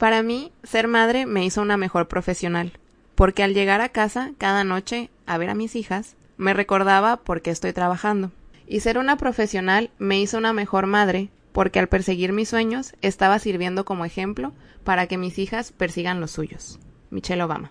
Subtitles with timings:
[0.00, 2.72] Para mí, ser madre me hizo una mejor profesional,
[3.14, 7.42] porque al llegar a casa cada noche a ver a mis hijas, me recordaba por
[7.42, 8.32] qué estoy trabajando.
[8.66, 13.38] Y ser una profesional me hizo una mejor madre, porque al perseguir mis sueños estaba
[13.40, 16.78] sirviendo como ejemplo para que mis hijas persigan los suyos.
[17.10, 17.70] Michelle Obama.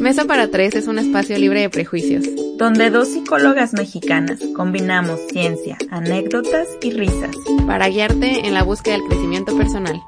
[0.00, 2.24] Mesa para Tres es un espacio libre de prejuicios,
[2.58, 9.06] donde dos psicólogas mexicanas combinamos ciencia, anécdotas y risas para guiarte en la búsqueda del
[9.06, 10.02] crecimiento personal.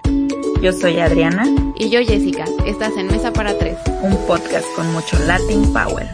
[0.63, 1.45] Yo soy Adriana.
[1.77, 2.45] Y yo Jessica.
[2.65, 3.77] Estás en Mesa para Tres.
[4.03, 6.07] Un podcast con mucho Latin Power.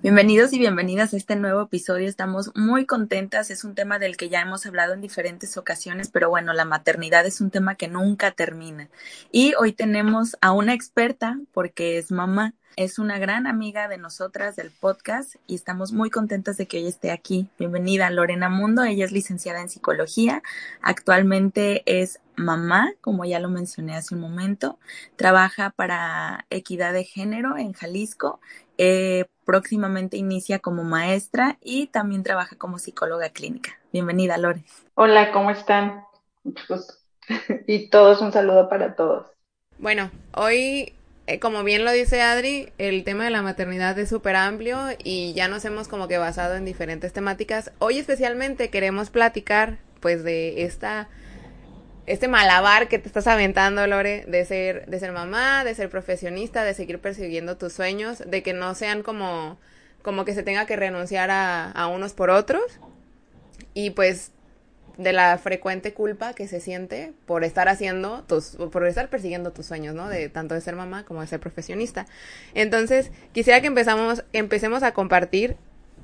[0.00, 2.08] Bienvenidos y bienvenidas a este nuevo episodio.
[2.08, 3.50] Estamos muy contentas.
[3.50, 7.26] Es un tema del que ya hemos hablado en diferentes ocasiones, pero bueno, la maternidad
[7.26, 8.88] es un tema que nunca termina.
[9.32, 14.56] Y hoy tenemos a una experta porque es mamá es una gran amiga de nosotras
[14.56, 17.48] del podcast y estamos muy contentas de que hoy esté aquí.
[17.58, 20.42] Bienvenida Lorena Mundo, ella es licenciada en psicología,
[20.80, 24.78] actualmente es mamá, como ya lo mencioné hace un momento,
[25.16, 28.40] trabaja para equidad de género en Jalisco,
[28.76, 33.78] eh, próximamente inicia como maestra y también trabaja como psicóloga clínica.
[33.92, 34.64] Bienvenida Lore.
[34.94, 36.04] Hola, ¿cómo están?
[37.66, 39.26] y todos un saludo para todos.
[39.78, 40.94] Bueno, hoy
[41.28, 45.34] eh, como bien lo dice Adri, el tema de la maternidad es súper amplio y
[45.34, 47.70] ya nos hemos como que basado en diferentes temáticas.
[47.78, 51.10] Hoy especialmente queremos platicar pues de esta
[52.06, 56.64] este malabar que te estás aventando, Lore, de ser de ser mamá, de ser profesionista,
[56.64, 59.58] de seguir persiguiendo tus sueños, de que no sean como
[60.00, 62.80] como que se tenga que renunciar a, a unos por otros.
[63.74, 64.32] Y pues
[64.98, 69.66] de la frecuente culpa que se siente por estar haciendo tus, por estar persiguiendo tus
[69.66, 70.08] sueños, ¿no?
[70.08, 72.06] De tanto de ser mamá como de ser profesionista.
[72.52, 75.56] Entonces, quisiera que empezamos, empecemos a compartir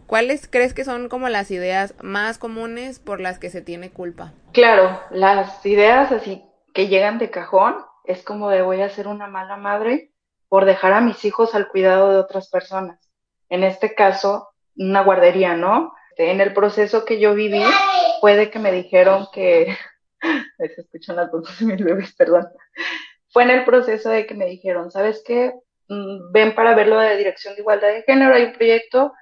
[0.06, 4.32] cuáles crees que son como las ideas más comunes por las que se tiene culpa.
[4.52, 9.26] Claro, las ideas así que llegan de cajón es como de voy a ser una
[9.26, 10.12] mala madre
[10.48, 13.10] por dejar a mis hijos al cuidado de otras personas.
[13.48, 15.92] En este caso, una guardería, ¿no?
[16.16, 17.62] En el proceso que yo viví,
[18.20, 19.76] puede que me dijeron que,
[20.58, 22.48] se escuchan las voces de mis bebés, perdón,
[23.30, 25.54] fue en el proceso de que me dijeron, ¿sabes qué?
[25.88, 29.12] Mm, ven para verlo de Dirección de Igualdad de Género, hay un proyecto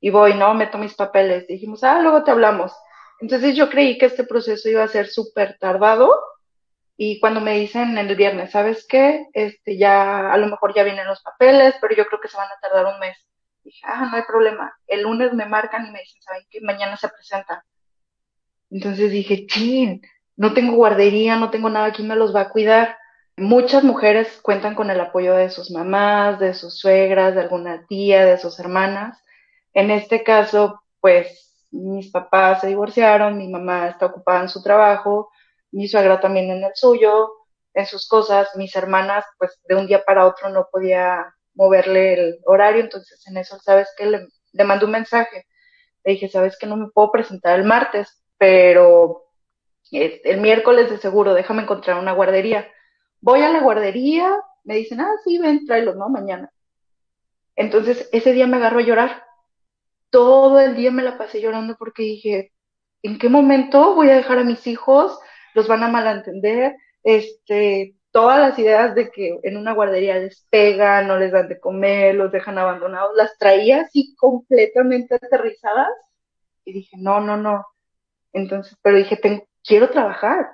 [0.00, 0.52] y voy, ¿no?
[0.54, 1.46] Meto mis papeles.
[1.46, 2.72] Dijimos, ah, luego te hablamos.
[3.20, 6.14] Entonces yo creí que este proceso iba a ser súper tardado
[6.96, 9.26] y cuando me dicen el viernes, ¿sabes qué?
[9.32, 12.48] Este, ya, a lo mejor ya vienen los papeles, pero yo creo que se van
[12.48, 13.16] a tardar un mes.
[13.64, 14.72] Dije, ah, no hay problema.
[14.86, 16.60] El lunes me marcan y me dicen, ¿saben qué?
[16.60, 17.60] Mañana se presentan.
[18.70, 20.02] Entonces dije, chin,
[20.36, 22.96] no tengo guardería, no tengo nada, ¿quién me los va a cuidar?
[23.36, 28.24] Muchas mujeres cuentan con el apoyo de sus mamás, de sus suegras, de alguna tía,
[28.24, 29.20] de sus hermanas.
[29.72, 35.30] En este caso, pues mis papás se divorciaron, mi mamá está ocupada en su trabajo,
[35.72, 37.30] mi suegra también en el suyo,
[37.74, 42.38] en sus cosas, mis hermanas, pues de un día para otro no podía moverle el
[42.46, 44.06] horario, entonces en eso, ¿sabes qué?
[44.06, 45.46] Le, mandé un mensaje.
[46.04, 46.66] Le dije, ¿sabes qué?
[46.66, 49.24] No me puedo presentar el martes pero
[49.90, 52.68] el miércoles de seguro, déjame encontrar una guardería.
[53.20, 54.30] Voy a la guardería,
[54.64, 56.08] me dicen, ah, sí, ven, tráelos, ¿no?
[56.08, 56.50] Mañana.
[57.56, 59.24] Entonces, ese día me agarro a llorar.
[60.10, 62.52] Todo el día me la pasé llorando porque dije,
[63.02, 65.18] ¿en qué momento voy a dejar a mis hijos?
[65.54, 66.76] Los van a malentender.
[67.02, 71.58] Este, todas las ideas de que en una guardería les pegan, no les dan de
[71.58, 75.88] comer, los dejan abandonados, las traía así completamente aterrizadas.
[76.64, 77.66] Y dije, no, no, no,
[78.32, 79.18] entonces, pero dije,
[79.64, 80.46] quiero trabajar.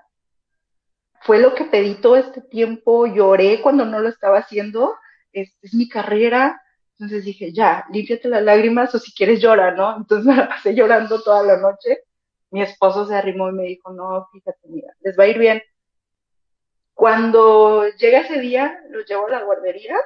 [1.21, 4.95] Fue lo que pedí todo este tiempo, lloré cuando no lo estaba haciendo,
[5.31, 6.63] es, es mi carrera.
[6.99, 9.99] Entonces dije, ya, límpiate las lágrimas o si quieres llora, ¿no?
[9.99, 12.05] Entonces me la pasé llorando toda la noche.
[12.51, 15.63] Mi esposo se arrimó y me dijo, no, fíjate, mira, les va a ir bien.
[17.01, 19.97] Cuando llega ese día, los llevo a la guardería,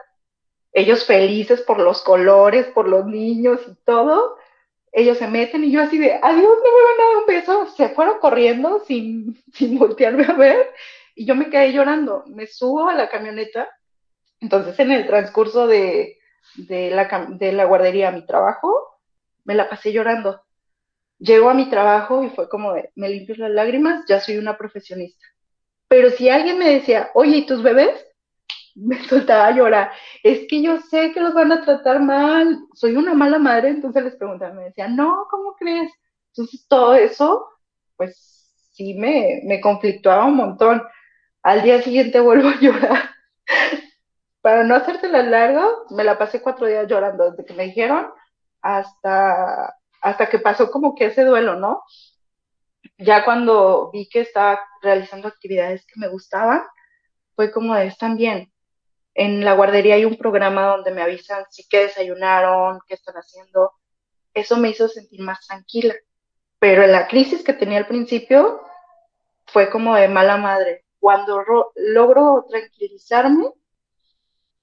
[0.73, 4.39] ellos felices por los colores, por los niños y todo,
[4.93, 7.67] ellos se meten y yo así de, adiós, no me van a dar un beso.
[7.77, 10.73] Se fueron corriendo sin, sin voltearme a ver
[11.17, 12.23] y yo me quedé llorando.
[12.29, 13.69] Me subo a la camioneta.
[14.39, 16.19] Entonces, en el transcurso de,
[16.55, 19.01] de, la, de la guardería a mi trabajo,
[19.43, 20.45] me la pasé llorando.
[21.19, 24.57] Llego a mi trabajo y fue como de, me limpio las lágrimas, ya soy una
[24.57, 25.34] profesionista.
[25.89, 28.05] Pero si alguien me decía, oye, ¿y tus bebés?
[28.75, 29.93] Me soltaba a llorar.
[30.23, 32.59] Es que yo sé que los van a tratar mal.
[32.75, 35.93] Soy una mala madre, entonces les preguntaba, me decía, no, ¿cómo crees?
[36.33, 37.47] Entonces todo eso,
[37.97, 40.83] pues sí me, me conflictuaba un montón.
[41.43, 43.11] Al día siguiente vuelvo a llorar.
[44.41, 48.11] Para no hacértela largo, me la pasé cuatro días llorando desde que me dijeron
[48.61, 51.83] hasta, hasta que pasó como que ese duelo, ¿no?
[52.99, 56.63] Ya cuando vi que estaba realizando actividades que me gustaban,
[57.35, 58.53] fue como de, están bien.
[59.15, 63.73] En la guardería hay un programa donde me avisan si qué desayunaron, qué están haciendo.
[64.33, 65.95] Eso me hizo sentir más tranquila.
[66.59, 68.61] Pero en la crisis que tenía al principio
[69.47, 70.85] fue como de mala madre.
[70.99, 71.45] Cuando
[71.77, 73.53] logro tranquilizarme,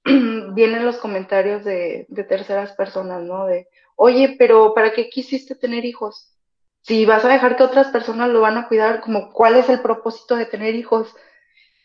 [0.53, 3.45] vienen los comentarios de, de terceras personas, ¿no?
[3.45, 6.30] De, oye, pero ¿para qué quisiste tener hijos?
[6.83, 9.81] Si vas a dejar que otras personas lo van a cuidar, como cuál es el
[9.81, 11.13] propósito de tener hijos.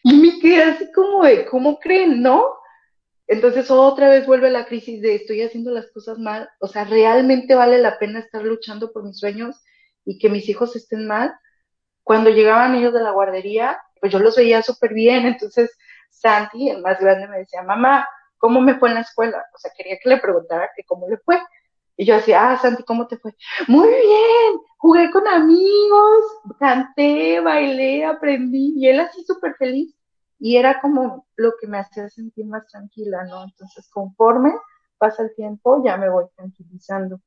[0.02, 2.56] Y me quedé así como de, ¿cómo creen, no?
[3.26, 7.54] Entonces otra vez vuelve la crisis de estoy haciendo las cosas mal, o sea, realmente
[7.56, 9.64] vale la pena estar luchando por mis sueños
[10.04, 11.34] y que mis hijos estén mal.
[12.04, 15.76] Cuando llegaban ellos de la guardería, pues yo los veía súper bien, entonces
[16.08, 18.08] Santi, el más grande, me decía, mamá,
[18.38, 19.44] ¿cómo me fue en la escuela?
[19.54, 21.38] O sea, quería que le preguntara que cómo le fue.
[21.96, 23.34] Y yo decía, ah, Santi, ¿cómo te fue?
[23.69, 26.25] Muy bien, jugué con amigos,
[26.58, 29.94] canté, bailé, aprendí, y él así súper feliz.
[30.38, 33.44] Y era como lo que me hacía sentir más tranquila, ¿no?
[33.44, 34.52] Entonces, conforme
[34.98, 37.20] pasa el tiempo, ya me voy tranquilizando.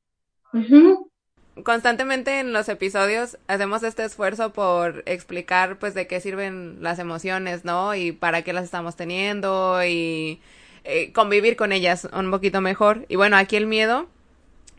[1.64, 7.64] Constantemente en los episodios hacemos este esfuerzo por explicar, pues, de qué sirven las emociones,
[7.64, 7.96] ¿no?
[7.96, 10.40] Y para qué las estamos teniendo y
[10.84, 13.06] eh, convivir con ellas un poquito mejor.
[13.08, 14.06] Y bueno, aquí el miedo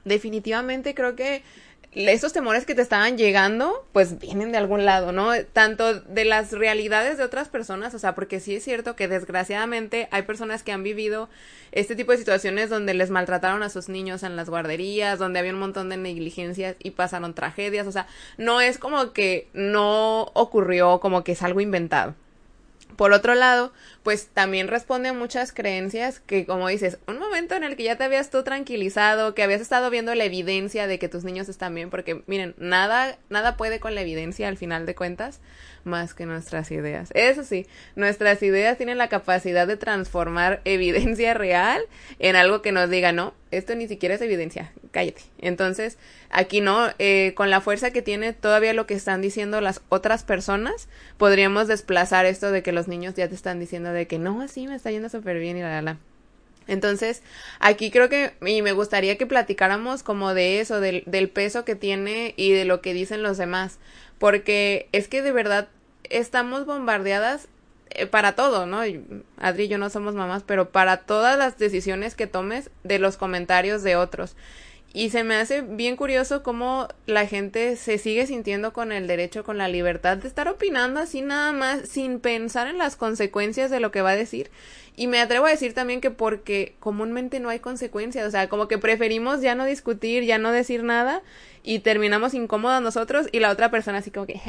[0.06, 1.44] definitivamente creo que
[1.94, 5.32] esos temores que te estaban llegando, pues vienen de algún lado, ¿no?
[5.52, 10.08] Tanto de las realidades de otras personas, o sea, porque sí es cierto que desgraciadamente
[10.12, 11.28] hay personas que han vivido
[11.74, 15.52] este tipo de situaciones donde les maltrataron a sus niños en las guarderías, donde había
[15.52, 18.08] un montón de negligencias y pasaron tragedias, o sea,
[18.38, 22.16] no es como que no ocurrió, como que es algo inventado.
[23.02, 27.64] Por otro lado, pues también responde a muchas creencias que, como dices, un momento en
[27.64, 31.10] el que ya te habías tú tranquilizado, que habías estado viendo la evidencia de que
[31.10, 34.94] tus niños están bien, porque miren, nada, nada puede con la evidencia al final de
[34.94, 35.40] cuentas
[35.84, 37.10] más que nuestras ideas.
[37.14, 41.82] Eso sí, nuestras ideas tienen la capacidad de transformar evidencia real
[42.20, 45.22] en algo que nos diga, no, esto ni siquiera es evidencia, cállate.
[45.40, 45.98] Entonces,
[46.30, 50.24] aquí no, eh, con la fuerza que tiene todavía lo que están diciendo las otras
[50.24, 50.88] personas,
[51.18, 54.68] podríamos desplazar esto de que los niños ya te están diciendo de que no, sí,
[54.68, 55.98] me está yendo súper bien y la, la, la.
[56.68, 57.22] Entonces,
[57.60, 61.76] aquí creo que, y me gustaría que platicáramos como de eso, del, del peso que
[61.76, 63.80] tiene y de lo que dicen los demás,
[64.20, 65.68] porque es que de verdad
[66.10, 67.48] estamos bombardeadas
[67.90, 68.82] eh, para todo, ¿no?
[69.38, 73.18] Adri y yo no somos mamás, pero para todas las decisiones que tomes de los
[73.18, 74.36] comentarios de otros.
[74.94, 79.46] Y se me hace bien curioso cómo la gente se sigue sintiendo con el derecho,
[79.46, 83.80] con la libertad de estar opinando así nada más, sin pensar en las consecuencias de
[83.80, 84.52] lo que va a decir.
[84.98, 88.68] Y me atrevo a decir también que porque comúnmente no hay consecuencias, o sea, como
[88.68, 91.22] que preferimos ya no discutir, ya no decir nada
[91.64, 94.42] y terminamos incómodos nosotros y la otra persona así como que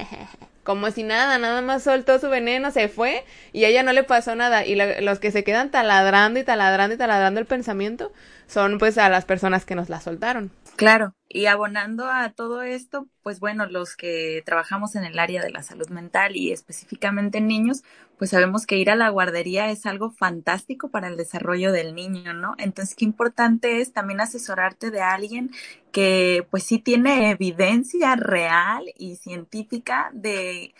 [0.64, 4.02] como si nada, nada más soltó su veneno, se fue y a ella no le
[4.02, 8.12] pasó nada y los que se quedan taladrando y taladrando y taladrando el pensamiento
[8.52, 10.52] son pues a las personas que nos la soltaron.
[10.76, 15.50] Claro, y abonando a todo esto, pues bueno, los que trabajamos en el área de
[15.50, 17.82] la salud mental y específicamente en niños,
[18.18, 22.32] pues sabemos que ir a la guardería es algo fantástico para el desarrollo del niño,
[22.32, 22.54] ¿no?
[22.59, 25.50] Entonces, qué importante es también asesorarte de alguien
[25.92, 30.75] que pues sí tiene evidencia real y científica de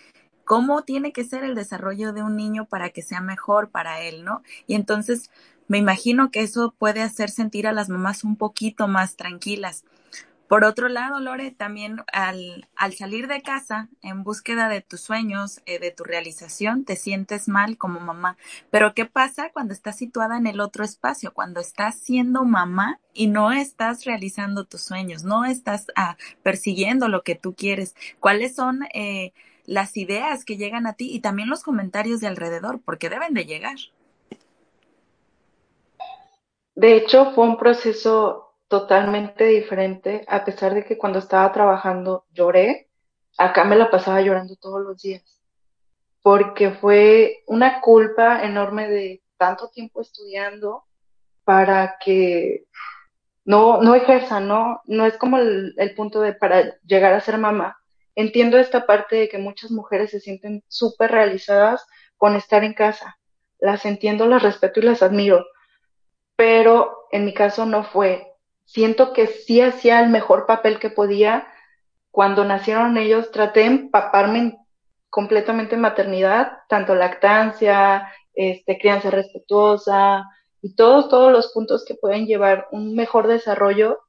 [0.45, 4.25] cómo tiene que ser el desarrollo de un niño para que sea mejor para él,
[4.25, 4.43] ¿no?
[4.67, 5.31] Y entonces,
[5.73, 9.87] me imagino que eso puede hacer sentir a las mamás un poquito más tranquilas.
[10.47, 15.63] Por otro lado, Lore, también al, al salir de casa en búsqueda de tus sueños,
[15.65, 18.37] eh, de tu realización, te sientes mal como mamá.
[18.71, 21.33] Pero ¿qué pasa cuando estás situada en el otro espacio?
[21.33, 27.23] Cuando estás siendo mamá y no estás realizando tus sueños, no estás ah, persiguiendo lo
[27.23, 27.95] que tú quieres.
[28.21, 29.33] ¿Cuáles son eh,
[29.65, 32.79] las ideas que llegan a ti y también los comentarios de alrededor?
[32.85, 33.79] Porque deben de llegar.
[36.83, 42.91] De hecho, fue un proceso totalmente diferente, a pesar de que cuando estaba trabajando lloré,
[43.39, 45.23] acá me la pasaba llorando todos los días,
[46.23, 50.83] porque fue una culpa enorme de tanto tiempo estudiando
[51.45, 52.67] para que
[53.45, 54.81] no, no ejerza, ¿no?
[54.87, 57.77] No es como el, punto de para llegar a ser mamá.
[58.17, 61.87] Entiendo esta parte de que muchas mujeres se sienten súper realizadas
[62.17, 63.21] con estar en casa.
[63.61, 65.45] Las entiendo, las respeto y las admiro,
[66.43, 68.33] pero en mi caso no fue.
[68.65, 71.47] Siento que sí hacía el mejor papel que podía.
[72.11, 74.59] Cuando nacieron ellos, traté de empaparme
[75.09, 80.25] completamente en maternidad, tanto lactancia, este, crianza respetuosa
[80.61, 84.01] y todos, todos los puntos que pueden llevar un mejor desarrollo.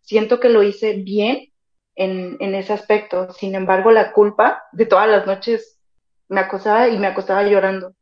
[0.00, 1.52] Siento que lo hice bien
[1.96, 3.32] en, en ese aspecto.
[3.32, 5.80] Sin embargo, la culpa de todas las noches
[6.28, 7.96] me acostaba y me acostaba llorando.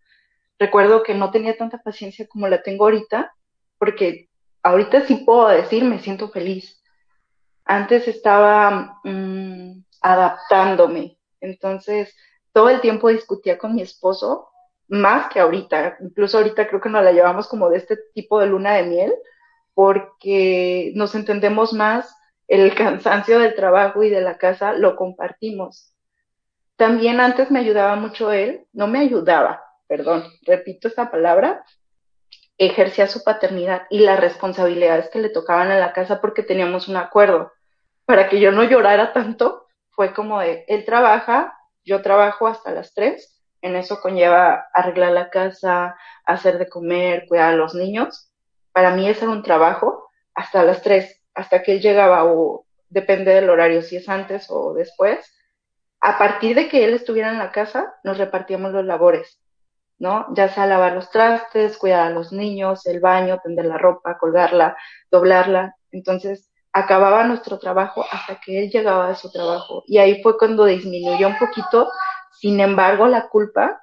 [0.58, 3.32] Recuerdo que no tenía tanta paciencia como la tengo ahorita,
[3.78, 4.28] porque
[4.62, 6.82] ahorita sí puedo decir me siento feliz.
[7.64, 12.14] Antes estaba mm, adaptándome, entonces
[12.52, 14.48] todo el tiempo discutía con mi esposo,
[14.88, 15.98] más que ahorita.
[16.00, 19.14] Incluso ahorita creo que nos la llevamos como de este tipo de luna de miel,
[19.74, 22.12] porque nos entendemos más,
[22.48, 25.94] el cansancio del trabajo y de la casa lo compartimos.
[26.76, 31.64] También antes me ayudaba mucho él, no me ayudaba, perdón, repito esta palabra,
[32.58, 36.96] ejercía su paternidad y las responsabilidades que le tocaban a la casa porque teníamos un
[36.96, 37.52] acuerdo.
[38.04, 42.92] Para que yo no llorara tanto, fue como de, él trabaja, yo trabajo hasta las
[42.94, 48.32] tres, en eso conlleva arreglar la casa, hacer de comer, cuidar a los niños.
[48.72, 53.34] Para mí ese era un trabajo hasta las tres, hasta que él llegaba o depende
[53.34, 55.34] del horario, si es antes o después.
[56.00, 59.40] A partir de que él estuviera en la casa, nos repartíamos los labores,
[59.98, 60.26] ¿no?
[60.34, 64.76] Ya sea lavar los trastes, cuidar a los niños, el baño, tender la ropa, colgarla,
[65.10, 65.74] doblarla.
[65.90, 69.82] Entonces, acababa nuestro trabajo hasta que él llegaba de su trabajo.
[69.86, 71.90] Y ahí fue cuando disminuyó un poquito.
[72.40, 73.80] Sin embargo, la culpa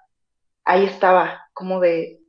[0.63, 2.19] ahí estaba, como de,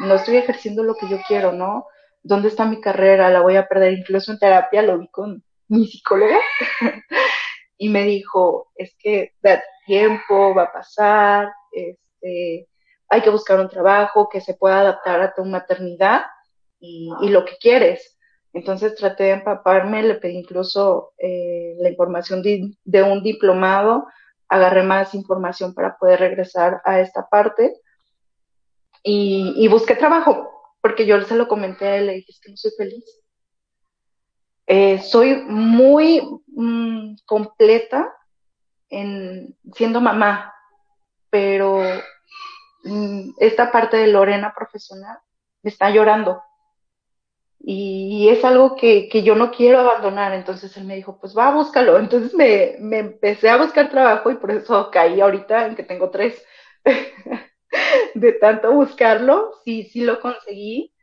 [0.00, 1.86] no estoy ejerciendo lo que yo quiero, ¿no?
[2.22, 3.30] ¿Dónde está mi carrera?
[3.30, 3.92] La voy a perder.
[3.92, 6.38] Incluso en terapia lo vi con mi psicóloga
[7.78, 12.68] y me dijo, es que da tiempo, va a pasar, este,
[13.08, 16.26] hay que buscar un trabajo que se pueda adaptar a tu maternidad
[16.80, 18.18] y, lo que quieres.
[18.52, 24.06] Entonces traté de empaparme, le pedí incluso eh, la información de, un diplomado,
[24.48, 27.74] agarré más información para poder regresar a esta parte
[29.02, 30.50] y, busqué trabajo,
[30.80, 33.04] porque yo se lo comenté a él, le dije, es que no soy feliz.
[34.66, 38.14] Eh, soy muy mmm, completa
[38.90, 40.52] en siendo mamá,
[41.30, 41.82] pero
[43.38, 45.18] esta parte de Lorena profesional
[45.62, 46.42] me está llorando
[47.60, 50.32] y es algo que, que, yo no quiero abandonar.
[50.32, 51.98] Entonces él me dijo, pues va, búscalo.
[52.00, 56.10] Entonces me, me empecé a buscar trabajo y por eso caí ahorita en que tengo
[56.10, 56.42] tres.
[58.14, 60.94] de tanto buscarlo, sí, sí lo conseguí.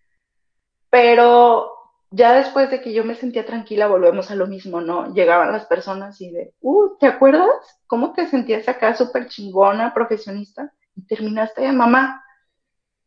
[0.90, 1.72] Pero
[2.10, 5.14] ya después de que yo me sentía tranquila, volvemos a lo mismo, ¿no?
[5.14, 7.50] Llegaban las personas y de, uh, ¿te acuerdas?
[7.88, 10.74] ¿Cómo te sentías acá súper chingona, profesionista?
[11.08, 12.24] Terminaste mamá.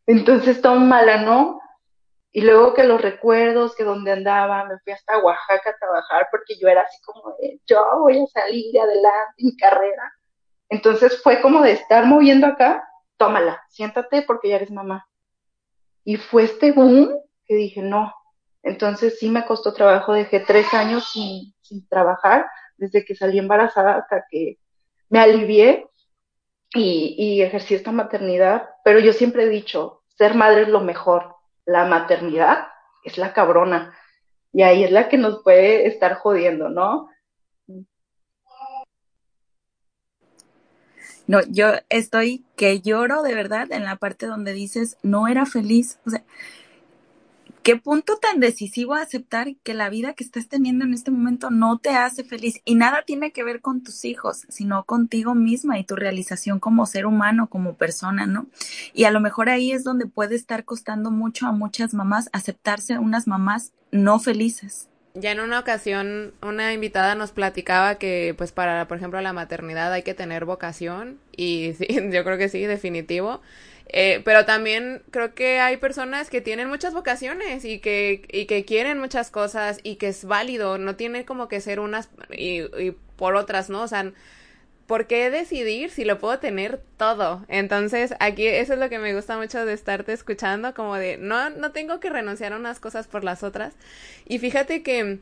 [0.07, 1.61] Entonces, mala, ¿no?
[2.30, 6.54] Y luego que los recuerdos, que donde andaba, me fui hasta Oaxaca a trabajar porque
[6.61, 10.12] yo era así como de, yo voy a salir de adelante mi carrera.
[10.68, 15.09] Entonces fue como de estar moviendo acá, tómala, siéntate porque ya eres mamá.
[16.04, 17.11] Y fue este boom
[17.47, 18.14] que dije, no.
[18.62, 23.97] Entonces sí me costó trabajo, dejé tres años sin, sin trabajar, desde que salí embarazada
[23.97, 24.59] hasta que
[25.09, 25.88] me alivié
[26.75, 28.69] y, ejercí esta maternidad.
[28.85, 32.69] Pero yo siempre he dicho, ser madre es lo mejor, la maternidad
[33.05, 33.95] es la cabrona.
[34.53, 37.09] Y ahí es la que nos puede estar jodiendo, ¿no?
[41.27, 45.99] No, yo estoy que lloro de verdad en la parte donde dices no era feliz.
[46.07, 46.25] O sea,
[47.69, 51.77] qué punto tan decisivo aceptar que la vida que estás teniendo en este momento no
[51.77, 55.85] te hace feliz y nada tiene que ver con tus hijos, sino contigo misma y
[55.85, 58.47] tu realización como ser humano, como persona, ¿no?
[58.95, 62.99] Y a lo mejor ahí es donde puede estar costando mucho a muchas mamás aceptarse
[62.99, 64.89] unas mamás no felices.
[65.13, 69.93] Ya en una ocasión una invitada nos platicaba que pues para por ejemplo la maternidad
[69.93, 73.43] hay que tener vocación y sí, yo creo que sí, definitivo.
[73.90, 78.64] Eh, pero también creo que hay personas que tienen muchas vocaciones y que, y que
[78.64, 82.95] quieren muchas cosas y que es válido, no tiene como que ser unas y, y
[83.16, 83.83] por otras, ¿no?
[83.83, 84.12] O sea,
[84.87, 87.45] ¿por qué decidir si lo puedo tener todo?
[87.49, 91.50] Entonces, aquí eso es lo que me gusta mucho de estarte escuchando, como de, no,
[91.50, 93.75] no tengo que renunciar a unas cosas por las otras.
[94.26, 95.18] Y fíjate que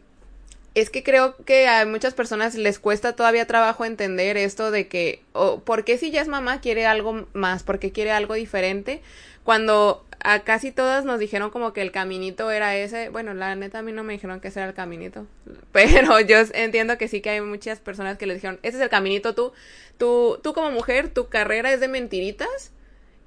[0.76, 5.22] es que creo que a muchas personas les cuesta todavía trabajo entender esto de que,
[5.32, 7.62] o ¿por qué si ya es mamá quiere algo más?
[7.62, 9.00] ¿Por qué quiere algo diferente?
[9.42, 13.08] Cuando a casi todas nos dijeron como que el caminito era ese.
[13.08, 15.26] Bueno, la neta a mí no me dijeron que ese era el caminito.
[15.72, 18.90] Pero yo entiendo que sí que hay muchas personas que les dijeron, ese es el
[18.90, 19.54] caminito tú.
[19.96, 22.70] Tú, tú como mujer, tu carrera es de mentiritas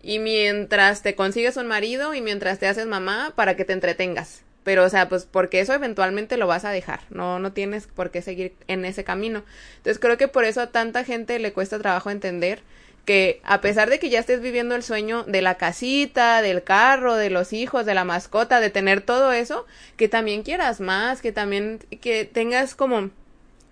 [0.03, 4.43] y mientras te consigues un marido y mientras te haces mamá para que te entretengas.
[4.63, 8.11] Pero, o sea, pues porque eso eventualmente lo vas a dejar, no, no tienes por
[8.11, 9.43] qué seguir en ese camino.
[9.77, 12.61] Entonces creo que por eso a tanta gente le cuesta trabajo entender
[13.05, 17.15] que a pesar de que ya estés viviendo el sueño de la casita, del carro,
[17.15, 19.65] de los hijos, de la mascota, de tener todo eso,
[19.97, 23.09] que también quieras más, que también que tengas como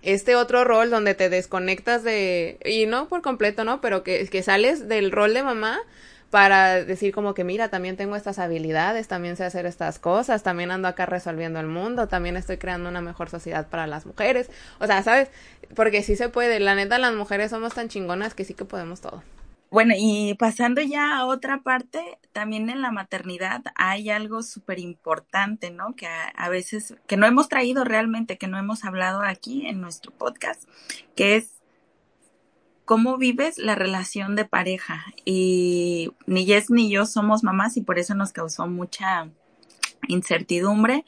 [0.02, 3.80] este otro rol donde te desconectas de, y no por completo, ¿no?
[3.80, 5.80] Pero que, que sales del rol de mamá
[6.30, 10.70] para decir como que mira, también tengo estas habilidades, también sé hacer estas cosas, también
[10.70, 14.50] ando acá resolviendo el mundo, también estoy creando una mejor sociedad para las mujeres.
[14.78, 15.30] O sea, ¿sabes?
[15.74, 19.00] Porque sí se puede, la neta las mujeres somos tan chingonas que sí que podemos
[19.00, 19.22] todo.
[19.70, 25.70] Bueno, y pasando ya a otra parte, también en la maternidad hay algo súper importante,
[25.70, 25.94] ¿no?
[25.94, 30.10] Que a, veces, que no hemos traído realmente, que no hemos hablado aquí en nuestro
[30.10, 30.62] podcast,
[31.14, 31.57] que es
[32.88, 35.04] cómo vives la relación de pareja.
[35.26, 39.28] Y ni Jess ni yo somos mamás y por eso nos causó mucha
[40.08, 41.04] incertidumbre.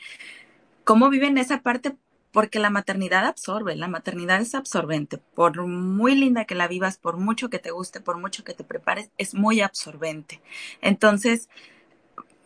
[0.84, 1.96] ¿Cómo viven esa parte
[2.32, 5.16] porque la maternidad absorbe, la maternidad es absorbente.
[5.16, 8.62] Por muy linda que la vivas, por mucho que te guste, por mucho que te
[8.62, 10.42] prepares, es muy absorbente.
[10.82, 11.48] Entonces,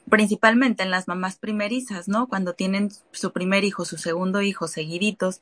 [0.09, 2.29] principalmente en las mamás primerizas, ¿no?
[2.29, 5.41] Cuando tienen su primer hijo, su segundo hijo seguiditos,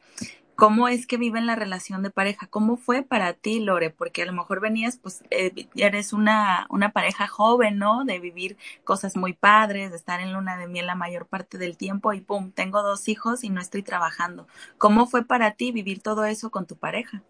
[0.55, 2.47] ¿Cómo es que viven la relación de pareja?
[2.47, 3.91] ¿Cómo fue para ti, Lore?
[3.91, 8.05] Porque a lo mejor venías, pues, eh, eres una, una pareja joven, ¿no?
[8.05, 11.77] De vivir cosas muy padres, de estar en luna de miel la mayor parte del
[11.77, 14.47] tiempo y pum, tengo dos hijos y no estoy trabajando.
[14.79, 17.23] ¿Cómo fue para ti vivir todo eso con tu pareja?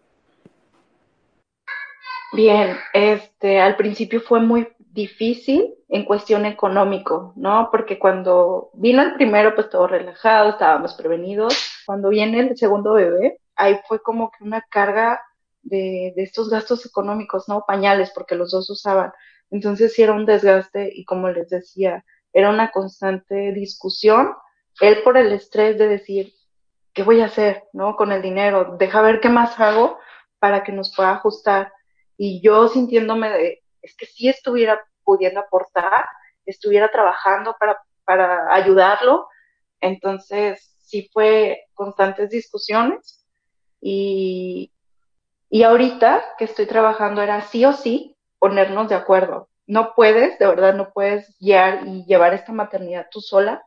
[2.33, 7.69] Bien, este, al principio fue muy difícil en cuestión económico, ¿no?
[7.71, 11.55] Porque cuando vino el primero, pues todo relajado, estábamos prevenidos.
[11.85, 15.19] Cuando viene el segundo bebé, ahí fue como que una carga
[15.63, 17.65] de, de estos gastos económicos, ¿no?
[17.67, 19.11] Pañales, porque los dos usaban.
[19.49, 24.33] Entonces sí era un desgaste y como les decía, era una constante discusión.
[24.79, 26.33] Él por el estrés de decir,
[26.93, 27.95] ¿qué voy a hacer, no?
[27.95, 29.97] Con el dinero, deja ver qué más hago
[30.39, 31.73] para que nos pueda ajustar.
[32.15, 36.05] Y yo sintiéndome de, es que si estuviera pudiendo aportar,
[36.45, 39.27] estuviera trabajando para, para ayudarlo.
[39.81, 43.25] Entonces, sí fue constantes discusiones
[43.81, 44.71] y,
[45.49, 49.49] y ahorita que estoy trabajando era sí o sí ponernos de acuerdo.
[49.67, 53.63] No puedes, de verdad, no puedes guiar y llevar esta maternidad tú sola,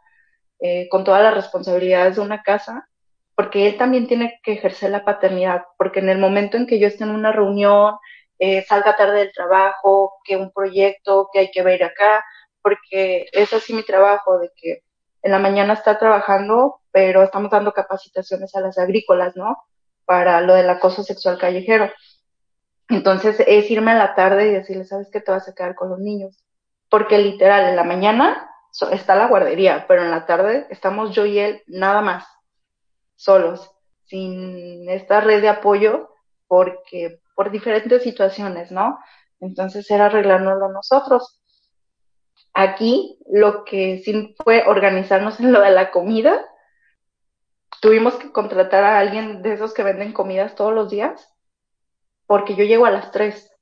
[0.58, 2.88] eh, con todas las responsabilidades de una casa,
[3.34, 6.86] porque él también tiene que ejercer la paternidad, porque en el momento en que yo
[6.86, 7.96] esté en una reunión,
[8.38, 12.24] eh, salga tarde del trabajo, que un proyecto que hay que ver acá,
[12.62, 14.82] porque es así mi trabajo, de que
[15.22, 19.56] en la mañana está trabajando, pero estamos dando capacitaciones a las agrícolas, ¿no?
[20.04, 21.90] Para lo del acoso sexual callejero.
[22.88, 25.88] Entonces es irme a la tarde y decirle, ¿sabes qué te vas a quedar con
[25.90, 26.44] los niños?
[26.88, 28.50] Porque literal, en la mañana
[28.92, 32.26] está la guardería, pero en la tarde estamos yo y él nada más,
[33.16, 33.70] solos,
[34.04, 36.10] sin esta red de apoyo,
[36.46, 38.98] porque por diferentes situaciones, ¿no?
[39.40, 41.40] Entonces era arreglárnoslo nosotros.
[42.54, 46.44] Aquí lo que sí fue organizarnos en lo de la comida.
[47.82, 51.30] Tuvimos que contratar a alguien de esos que venden comidas todos los días,
[52.26, 53.52] porque yo llego a las tres.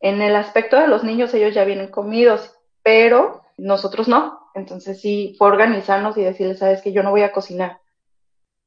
[0.00, 4.50] En el aspecto de los niños, ellos ya vienen comidos, pero nosotros no.
[4.54, 7.80] Entonces sí fue organizarnos y decirles, sabes que yo no voy a cocinar.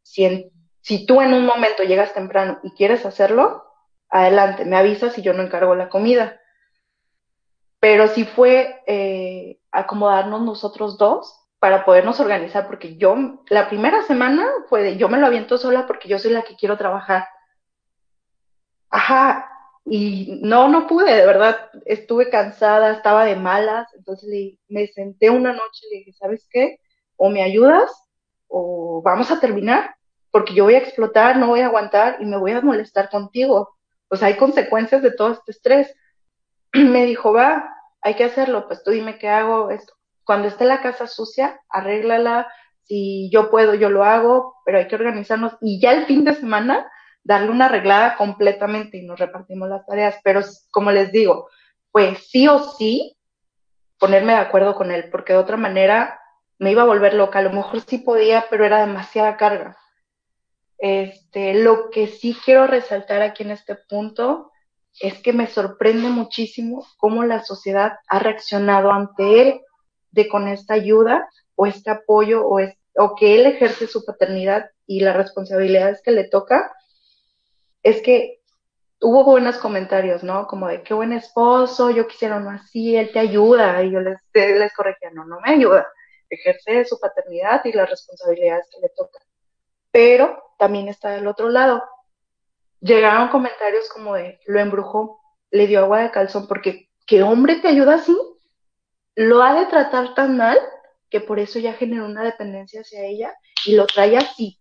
[0.04, 3.71] Si, si tú en un momento llegas temprano y quieres hacerlo,
[4.12, 6.40] adelante, me avisas y yo no encargo la comida.
[7.80, 13.16] Pero sí fue eh, acomodarnos nosotros dos para podernos organizar, porque yo,
[13.50, 16.56] la primera semana fue de, yo me lo aviento sola porque yo soy la que
[16.56, 17.28] quiero trabajar.
[18.90, 19.48] Ajá,
[19.86, 25.30] y no, no pude, de verdad, estuve cansada, estaba de malas, entonces le, me senté
[25.30, 26.80] una noche y le dije, ¿sabes qué?
[27.16, 27.92] O me ayudas
[28.48, 29.96] o vamos a terminar,
[30.32, 33.70] porque yo voy a explotar, no voy a aguantar y me voy a molestar contigo
[34.12, 35.96] pues hay consecuencias de todo este estrés.
[36.74, 39.70] Me dijo, va, hay que hacerlo, pues tú dime qué hago.
[39.70, 39.94] Esto.
[40.26, 42.52] Cuando esté la casa sucia, arréglala.
[42.84, 45.54] Si yo puedo, yo lo hago, pero hay que organizarnos.
[45.62, 46.92] Y ya el fin de semana,
[47.24, 50.18] darle una arreglada completamente y nos repartimos las tareas.
[50.26, 51.48] Pero como les digo,
[51.94, 53.18] pues sí o sí
[53.98, 56.20] ponerme de acuerdo con él, porque de otra manera
[56.60, 57.40] me iba a volver loca.
[57.40, 59.78] A lo mejor sí podía, pero era demasiada carga.
[60.84, 64.52] Este, lo que sí quiero resaltar aquí en este punto
[65.00, 69.62] es que me sorprende muchísimo cómo la sociedad ha reaccionado ante él
[70.10, 72.60] de con esta ayuda o este apoyo o,
[72.96, 76.74] o que él ejerce su paternidad y las responsabilidades que le toca,
[77.84, 78.42] es que
[79.02, 80.48] hubo buenos comentarios, ¿no?
[80.48, 83.84] Como de qué buen esposo, yo quisiera uno así, él te ayuda.
[83.84, 85.88] Y yo les, les corregía, no, no me ayuda.
[86.28, 89.22] Ejerce su paternidad y las responsabilidades que le tocan.
[89.92, 91.84] Pero también está del otro lado.
[92.80, 97.68] Llegaron comentarios como de, lo embrujó, le dio agua de calzón, porque ¿qué hombre te
[97.68, 98.18] ayuda así?
[99.16, 100.58] Lo ha de tratar tan mal
[101.10, 104.60] que por eso ya generó una dependencia hacia ella y lo trae así.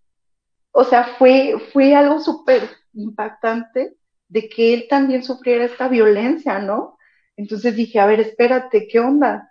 [0.73, 3.97] O sea, fue, fue algo súper impactante
[4.29, 6.99] de que él también sufriera esta violencia, ¿no?
[7.37, 9.51] Entonces dije, a ver, espérate, ¿qué onda?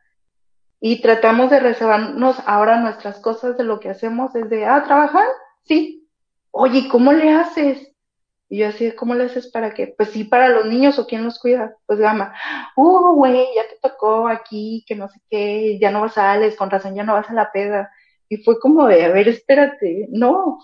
[0.80, 5.28] Y tratamos de reservarnos ahora nuestras cosas de lo que hacemos es de, ah, trabajar,
[5.64, 6.08] sí.
[6.52, 7.90] Oye, ¿cómo le haces?
[8.50, 9.94] Y yo así, ¿cómo le haces para qué?
[9.96, 11.76] Pues sí, para los niños o quién los cuida.
[11.86, 12.34] Pues gama,
[12.76, 16.96] uh, güey, ya te tocó aquí, que no sé qué, ya no sales, con razón
[16.96, 17.92] ya no vas a la peda.
[18.28, 20.60] Y fue como de, a ver, espérate, no,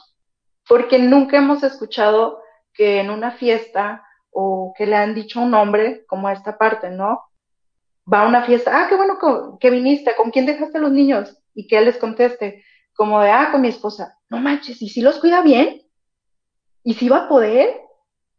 [0.67, 2.41] porque nunca hemos escuchado
[2.73, 7.21] que en una fiesta o que le han dicho un nombre, como esta parte, ¿no?
[8.11, 9.17] Va a una fiesta, ah, qué bueno
[9.59, 11.37] que viniste, ¿con quién dejaste a los niños?
[11.53, 12.63] Y que él les conteste,
[12.95, 15.81] como de, ah, con mi esposa, no manches, ¿y si los cuida bien?
[16.83, 17.81] ¿Y si va a poder?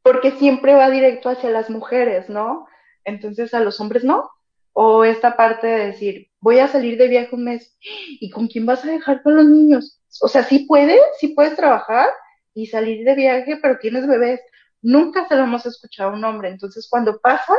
[0.03, 2.66] Porque siempre va directo hacia las mujeres, ¿no?
[3.05, 4.31] Entonces a los hombres no.
[4.73, 8.66] O esta parte de decir, voy a salir de viaje un mes, ¿y con quién
[8.66, 10.03] vas a dejar con los niños?
[10.21, 12.09] O sea, sí puedes, sí puedes trabajar
[12.55, 14.40] y salir de viaje, pero tienes bebés
[14.87, 16.49] nunca se lo hemos escuchado a un hombre.
[16.51, 17.55] Entonces, cuando pasa,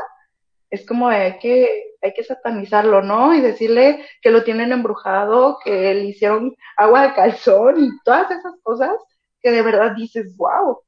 [0.70, 3.34] es como hay que, hay que satanizarlo, ¿no?
[3.34, 8.54] Y decirle que lo tienen embrujado, que le hicieron agua de calzón y todas esas
[8.64, 8.92] cosas
[9.42, 10.80] que de verdad dices, wow,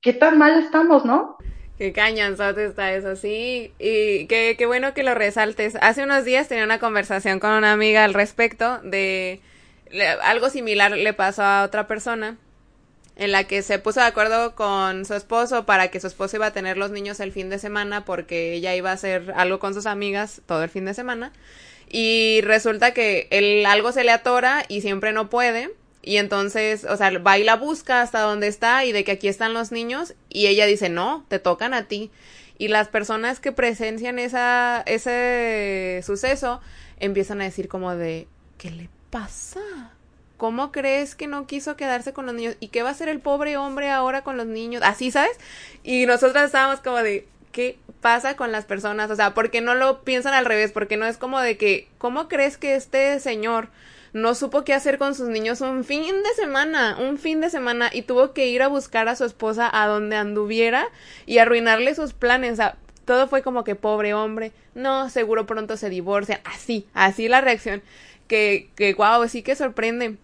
[0.00, 1.36] qué tan mal estamos, ¿no?
[1.78, 3.72] Qué cañanzote está eso, sí.
[3.78, 5.76] Y qué, qué bueno que lo resaltes.
[5.82, 9.40] Hace unos días tenía una conversación con una amiga al respecto de
[10.22, 12.36] algo similar le pasó a otra persona
[13.16, 16.46] en la que se puso de acuerdo con su esposo para que su esposo iba
[16.46, 19.72] a tener los niños el fin de semana porque ella iba a hacer algo con
[19.72, 21.32] sus amigas todo el fin de semana.
[21.88, 25.70] Y resulta que él algo se le atora y siempre no puede.
[26.02, 29.28] Y entonces, o sea, va y la busca hasta donde está y de que aquí
[29.28, 30.14] están los niños.
[30.28, 32.10] Y ella dice, no, te tocan a ti.
[32.58, 36.60] Y las personas que presencian esa, ese suceso
[36.98, 39.95] empiezan a decir como de, ¿qué le pasa?
[40.36, 42.56] ¿Cómo crees que no quiso quedarse con los niños?
[42.60, 44.82] ¿Y qué va a hacer el pobre hombre ahora con los niños?
[44.84, 45.38] Así, ¿sabes?
[45.82, 49.10] Y nosotras estábamos como de, ¿qué pasa con las personas?
[49.10, 50.72] O sea, ¿por qué no lo piensan al revés?
[50.72, 53.68] Porque no es como de que, ¿cómo crees que este señor
[54.12, 57.90] no supo qué hacer con sus niños un fin de semana, un fin de semana,
[57.92, 60.88] y tuvo que ir a buscar a su esposa a donde anduviera
[61.26, 62.54] y arruinarle sus planes?
[62.54, 67.28] O sea, todo fue como que pobre hombre, no, seguro pronto se divorcia, así, así
[67.28, 67.82] la reacción,
[68.28, 70.16] que, que wow, sí que sorprende.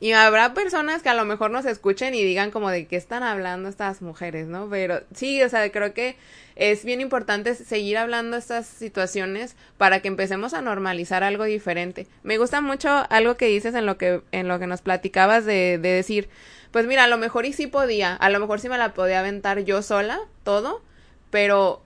[0.00, 3.22] Y habrá personas que a lo mejor nos escuchen y digan como de qué están
[3.22, 4.68] hablando estas mujeres, ¿no?
[4.70, 6.16] Pero sí, o sea, creo que
[6.56, 12.06] es bien importante seguir hablando estas situaciones para que empecemos a normalizar algo diferente.
[12.22, 15.76] Me gusta mucho algo que dices en lo que, en lo que nos platicabas de,
[15.76, 16.30] de decir,
[16.70, 19.20] pues mira, a lo mejor y sí podía, a lo mejor sí me la podía
[19.20, 20.82] aventar yo sola, todo,
[21.30, 21.82] pero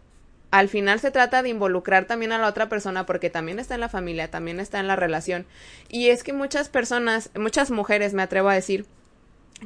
[0.55, 3.81] al final se trata de involucrar también a la otra persona porque también está en
[3.81, 5.47] la familia, también está en la relación.
[5.89, 8.87] Y es que muchas personas, muchas mujeres, me atrevo a decir,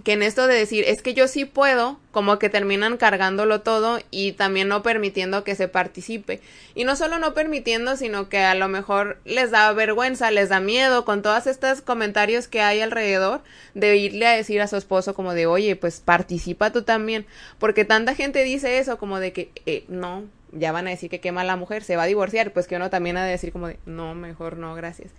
[0.02, 3.98] que en esto de decir es que yo sí puedo, como que terminan cargándolo todo
[4.10, 6.40] y también no permitiendo que se participe.
[6.74, 10.58] Y no solo no permitiendo, sino que a lo mejor les da vergüenza, les da
[10.58, 13.42] miedo con todos estos comentarios que hay alrededor
[13.74, 17.26] de irle a decir a su esposo como de oye, pues participa tú también.
[17.58, 21.20] Porque tanta gente dice eso como de que eh, no, ya van a decir que
[21.20, 23.68] quema la mujer, se va a divorciar, pues que uno también ha de decir como
[23.68, 25.12] de, no, mejor no, gracias.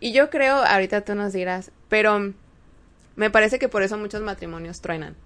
[0.00, 2.32] Y yo creo, ahorita tú nos dirás, pero
[3.16, 5.16] me parece que por eso muchos matrimonios truenan.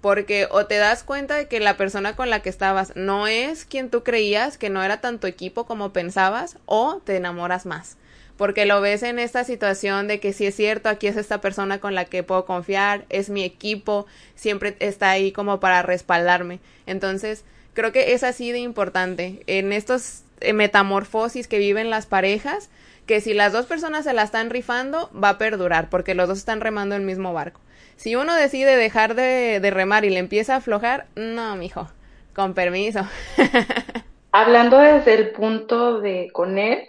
[0.00, 3.64] Porque o te das cuenta de que la persona con la que estabas no es
[3.64, 7.96] quien tú creías, que no era tanto equipo como pensabas, o te enamoras más.
[8.36, 11.80] Porque lo ves en esta situación de que si es cierto, aquí es esta persona
[11.80, 16.60] con la que puedo confiar, es mi equipo, siempre está ahí como para respaldarme.
[16.84, 17.44] Entonces,
[17.76, 22.70] creo que es así de importante en estos eh, metamorfosis que viven las parejas,
[23.06, 26.38] que si las dos personas se la están rifando, va a perdurar, porque los dos
[26.38, 27.60] están remando el mismo barco.
[27.94, 31.88] Si uno decide dejar de, de remar y le empieza a aflojar, no, mijo,
[32.34, 33.00] con permiso.
[34.32, 36.88] Hablando desde el punto de con él,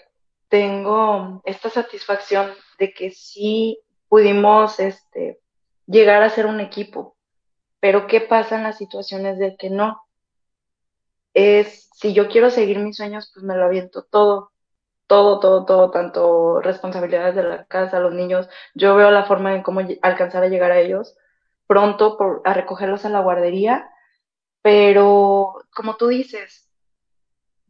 [0.49, 5.39] tengo esta satisfacción de que sí pudimos este,
[5.85, 7.15] llegar a ser un equipo.
[7.79, 10.01] Pero ¿qué pasa en las situaciones de que no?
[11.37, 14.51] Es, si yo quiero seguir mis sueños, pues me lo aviento todo,
[15.05, 19.61] todo, todo, todo, tanto responsabilidades de la casa, los niños, yo veo la forma en
[19.61, 21.15] cómo alcanzar a llegar a ellos
[21.67, 23.89] pronto por, a recogerlos a la guardería,
[24.63, 26.69] pero como tú dices,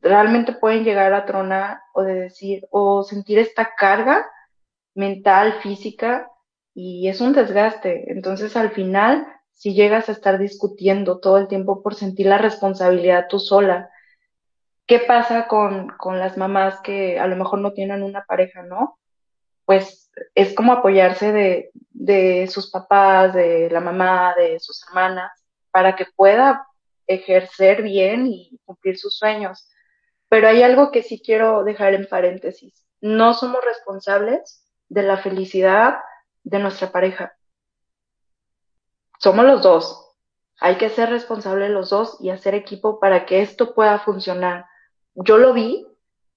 [0.01, 4.25] realmente pueden llegar a tronar o de decir, o sentir esta carga
[4.95, 6.31] mental, física,
[6.73, 8.11] y es un desgaste.
[8.11, 9.27] Entonces, al final,
[9.57, 13.89] si llegas a estar discutiendo todo el tiempo por sentir la responsabilidad tú sola,
[14.85, 18.99] ¿qué pasa con, con las mamás que a lo mejor no tienen una pareja, no?
[19.65, 25.31] Pues es como apoyarse de, de sus papás, de la mamá, de sus hermanas,
[25.71, 26.67] para que pueda
[27.07, 29.69] ejercer bien y cumplir sus sueños.
[30.29, 32.85] Pero hay algo que sí quiero dejar en paréntesis.
[33.01, 35.97] No somos responsables de la felicidad
[36.43, 37.36] de nuestra pareja.
[39.19, 40.03] Somos los dos.
[40.59, 44.65] Hay que ser responsables los dos y hacer equipo para que esto pueda funcionar.
[45.13, 45.87] Yo lo vi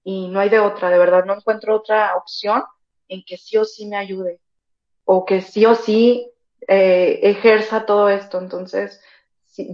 [0.04, 2.62] y no hay de otra, de verdad, no encuentro otra opción
[3.08, 4.40] en que sí o sí me ayude
[5.04, 6.30] o que sí o sí
[6.68, 8.38] eh, ejerza todo esto.
[8.38, 9.00] Entonces,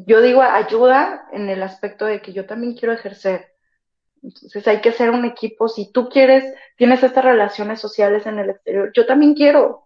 [0.07, 3.53] yo digo ayuda en el aspecto de que yo también quiero ejercer.
[4.23, 5.69] Entonces hay que ser un equipo.
[5.69, 9.86] Si tú quieres, tienes estas relaciones sociales en el exterior, yo también quiero.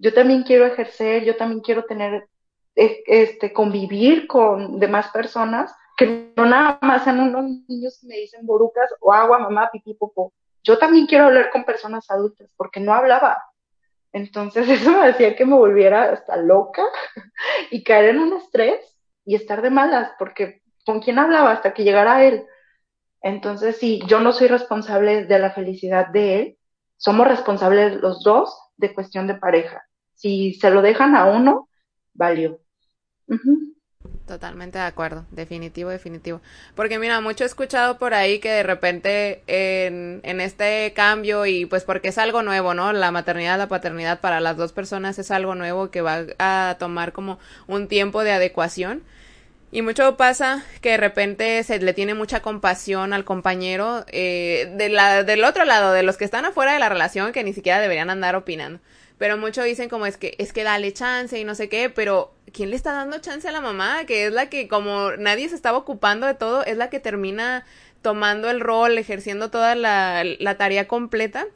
[0.00, 2.26] Yo también quiero ejercer, yo también quiero tener,
[2.74, 8.16] e, este, convivir con demás personas, que no nada más sean unos niños que me
[8.16, 10.32] dicen borucas o agua, mamá, pipí, popó.
[10.64, 13.42] Yo también quiero hablar con personas adultas, porque no hablaba.
[14.12, 16.82] Entonces eso me hacía que me volviera hasta loca
[17.70, 21.84] y caer en un estrés y estar de malas, porque ¿con quién hablaba hasta que
[21.84, 22.46] llegara él?
[23.22, 26.58] Entonces, sí, yo no soy responsable de la felicidad de él,
[26.96, 29.84] somos responsables los dos de cuestión de pareja.
[30.20, 31.70] Si se lo dejan a uno,
[32.12, 32.60] valió.
[34.26, 36.42] Totalmente de acuerdo, definitivo, definitivo.
[36.74, 41.64] Porque mira, mucho he escuchado por ahí que de repente en, en este cambio y
[41.64, 42.92] pues porque es algo nuevo, ¿no?
[42.92, 47.12] La maternidad, la paternidad para las dos personas es algo nuevo que va a tomar
[47.12, 49.02] como un tiempo de adecuación.
[49.72, 54.88] Y mucho pasa que de repente se le tiene mucha compasión al compañero eh, de
[54.90, 57.80] la, del otro lado, de los que están afuera de la relación que ni siquiera
[57.80, 58.80] deberían andar opinando.
[59.20, 62.32] Pero muchos dicen como es que es que dale chance y no sé qué, pero
[62.54, 64.06] ¿quién le está dando chance a la mamá?
[64.06, 67.66] Que es la que como nadie se estaba ocupando de todo, es la que termina
[68.00, 71.46] tomando el rol, ejerciendo toda la, la tarea completa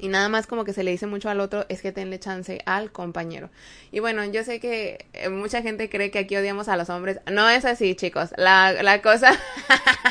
[0.00, 2.62] y nada más como que se le dice mucho al otro es que tenle chance
[2.66, 3.48] al compañero.
[3.92, 7.20] Y bueno, yo sé que eh, mucha gente cree que aquí odiamos a los hombres.
[7.30, 8.30] No es así, chicos.
[8.36, 9.38] La, la cosa,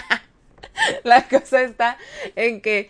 [1.04, 1.98] la cosa está
[2.38, 2.90] en que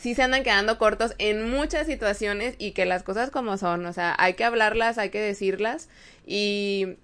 [0.00, 3.92] sí se andan quedando cortos en muchas situaciones y que las cosas como son, o
[3.92, 5.88] sea, hay que hablarlas, hay que decirlas
[6.26, 6.96] y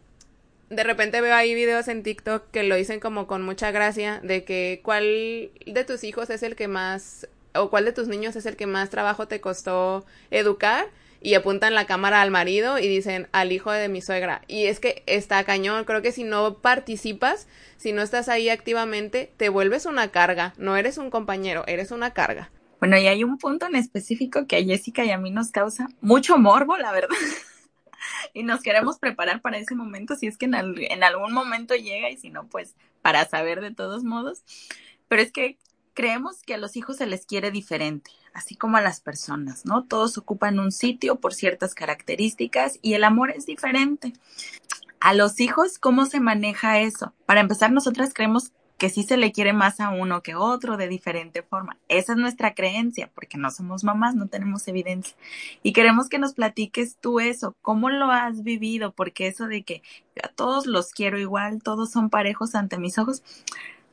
[0.71, 4.45] de repente veo ahí videos en TikTok que lo dicen como con mucha gracia de
[4.45, 8.47] que cuál de tus hijos es el que más o cuál de tus niños es
[8.47, 10.87] el que más trabajo te costó educar
[11.21, 14.43] y apuntan la cámara al marido y dicen al hijo de mi suegra.
[14.47, 19.33] Y es que está cañón, creo que si no participas, si no estás ahí activamente,
[19.39, 22.51] te vuelves una carga, no eres un compañero, eres una carga.
[22.85, 25.89] Bueno, y hay un punto en específico que a Jessica y a mí nos causa
[26.03, 27.17] mucho morbo, la verdad.
[28.35, 32.11] y nos queremos preparar para ese momento, si es que en, en, algún momento llega
[32.11, 34.45] y si no, pues para saber de todos modos.
[35.09, 35.57] Pero es que
[35.95, 39.85] creemos que a los hijos se les quiere diferente, así como a las personas, ¿no?
[39.85, 44.13] Todos ocupan un sitio por ciertas características y el amor es diferente.
[45.01, 47.15] A los hijos, ¿cómo se maneja eso?
[47.25, 48.53] Para empezar, nosotras creemos
[48.85, 51.79] que sí se le quiere más a uno que otro de diferente forma.
[51.89, 55.17] Esa es nuestra creencia, porque no somos mamás, no tenemos evidencia.
[55.63, 59.81] Y queremos que nos platiques tú eso, cómo lo has vivido, porque eso de que
[60.23, 63.23] a todos los quiero igual, todos son parejos ante mis ojos,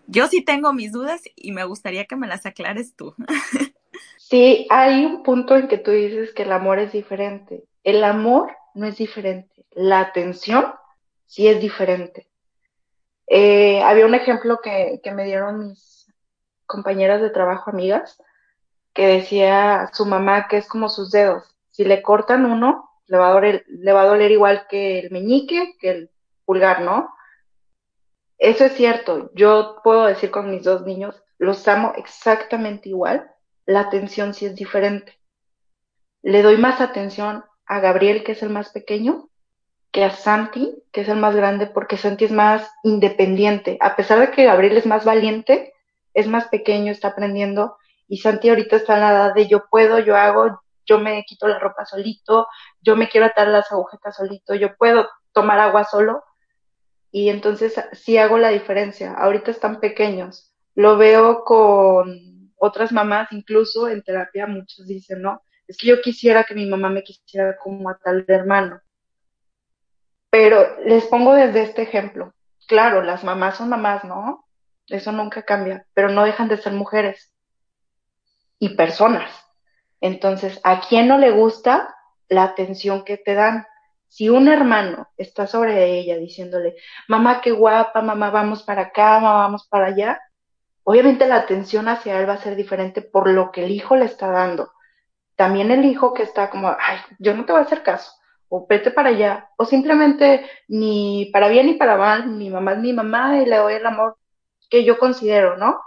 [0.08, 3.16] yo sí tengo mis dudas y me gustaría que me las aclares tú.
[4.18, 7.64] Sí, hay un punto en que tú dices que el amor es diferente.
[7.84, 9.66] El amor no es diferente.
[9.72, 10.66] La atención
[11.28, 12.31] sí es diferente.
[13.34, 16.06] Eh, había un ejemplo que, que me dieron mis
[16.66, 18.22] compañeras de trabajo, amigas,
[18.94, 21.56] que decía su mamá que es como sus dedos.
[21.70, 25.12] Si le cortan uno, le va a doler, le va a doler igual que el
[25.12, 26.10] meñique, que el
[26.44, 27.10] pulgar, ¿no?
[28.38, 29.32] Eso es cierto.
[29.34, 33.32] Yo puedo decir con mis dos niños, los amo exactamente igual.
[33.66, 35.18] La atención sí es diferente.
[36.22, 39.30] Le doy más atención a Gabriel, que es el más pequeño,
[39.92, 43.78] que a Santi, que es el más grande, porque Santi es más independiente.
[43.82, 45.74] A pesar de que Gabriel es más valiente,
[46.14, 47.78] es más pequeño, está aprendiendo,
[48.08, 51.48] y Santi ahorita está en la edad de yo puedo, yo hago, yo me quito
[51.48, 52.48] la ropa solito,
[52.82, 56.24] yo me quiero atar las agujetas solito, yo puedo tomar agua solo,
[57.12, 59.14] y entonces sí hago la diferencia.
[59.14, 60.54] Ahorita están pequeños.
[60.76, 66.46] Lo veo con otras mamás, incluso en terapia muchos dicen, no, es que yo quisiera
[66.46, 68.82] que mi mamá me quisiera como a tal hermano
[70.32, 72.34] pero les pongo desde este ejemplo.
[72.68, 74.46] claro, las mamás son mamás, ¿no?
[74.88, 77.34] Eso nunca cambia, pero no dejan de ser mujeres
[78.60, 79.30] y personas.
[80.00, 81.94] Entonces, ¿a quién no le gusta
[82.30, 83.66] la atención que te dan?
[84.08, 86.76] Si un hermano está sobre ella diciéndole,
[87.10, 90.22] mamá, qué guapa, mamá, vamos para acá, mamá, vamos para allá,
[90.84, 94.06] obviamente la atención hacia él va a ser diferente por lo que el hijo le
[94.06, 94.72] está dando.
[95.36, 98.12] También el hijo que está como, ay, yo no te voy a hacer caso,
[98.54, 102.80] o vete para allá, o simplemente ni para bien ni para mal, mi mamá es
[102.80, 104.18] mi mamá y le doy el amor
[104.70, 105.80] que yo considero, ¿no?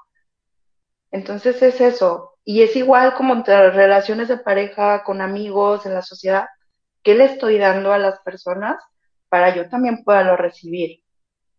[1.10, 6.00] Entonces es eso, y es igual como entre relaciones de pareja, con amigos, en la
[6.00, 6.46] sociedad,
[7.02, 8.82] ¿qué le estoy dando a las personas
[9.28, 11.02] para yo también pueda recibir?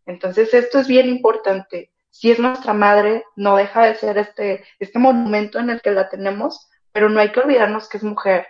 [0.08, 1.92] Entonces esto es bien importante.
[2.10, 6.10] Si es nuestra madre, no deja de ser este, este monumento en el que la
[6.10, 8.48] tenemos, pero no hay que olvidarnos que es mujer.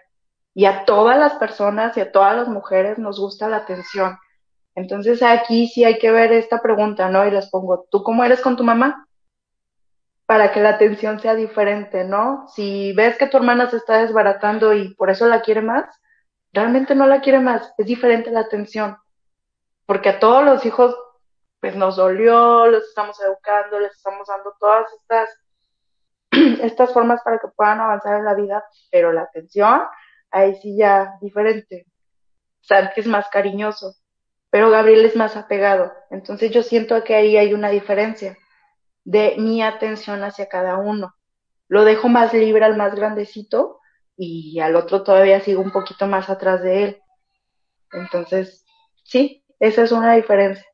[0.55, 4.17] Y a todas las personas y a todas las mujeres nos gusta la atención.
[4.73, 7.27] Entonces aquí sí hay que ver esta pregunta, ¿no?
[7.27, 9.05] Y les pongo, ¿tú cómo eres con tu mamá?
[10.25, 12.47] para que la atención sea diferente, ¿no?
[12.49, 15.85] Si ves que tu hermana se está desbaratando y por eso la quiere más,
[16.51, 18.97] realmente no la quiere más, es diferente la atención.
[19.85, 20.95] Porque a todos los hijos,
[21.59, 25.29] pues nos dolió, los estamos educando, les estamos dando todas estas,
[26.63, 29.81] estas formas para que puedan avanzar en la vida, pero la atención,
[30.31, 31.85] ahí sí ya diferente.
[32.67, 33.95] Que es más cariñoso,
[34.49, 35.93] pero Gabriel es más apegado.
[36.09, 38.37] Entonces yo siento que ahí hay una diferencia
[39.03, 41.13] de mi atención hacia cada uno.
[41.67, 43.79] Lo dejo más libre al más grandecito
[44.17, 47.01] y al otro todavía sigo un poquito más atrás de él.
[47.91, 48.65] Entonces,
[49.03, 50.65] sí, esa es una diferencia.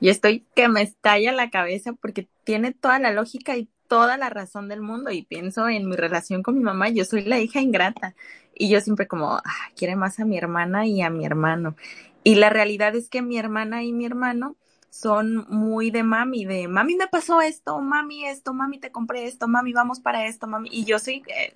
[0.00, 4.30] Y estoy que me estalla la cabeza porque tiene toda la lógica y toda la
[4.30, 7.60] razón del mundo y pienso en mi relación con mi mamá, yo soy la hija
[7.60, 8.14] ingrata
[8.54, 9.42] y yo siempre como, ah,
[9.76, 11.76] quiere más a mi hermana y a mi hermano.
[12.24, 14.56] Y la realidad es que mi hermana y mi hermano
[14.90, 19.46] son muy de mami, de mami me pasó esto, mami esto, mami te compré esto,
[19.48, 20.70] mami vamos para esto, mami.
[20.72, 21.54] Y yo soy, eh,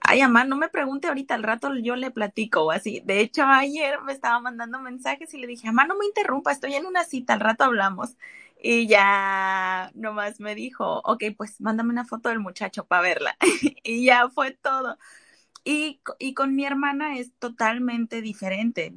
[0.00, 3.00] ay, mamá, no me pregunte ahorita, al rato yo le platico o así.
[3.04, 6.74] De hecho, ayer me estaba mandando mensajes y le dije, mamá, no me interrumpa, estoy
[6.74, 8.16] en una cita, al rato hablamos.
[8.64, 13.36] Y ya nomás me dijo, ok, pues mándame una foto del muchacho para verla.
[13.82, 14.98] y ya fue todo.
[15.64, 18.94] Y, y con mi hermana es totalmente diferente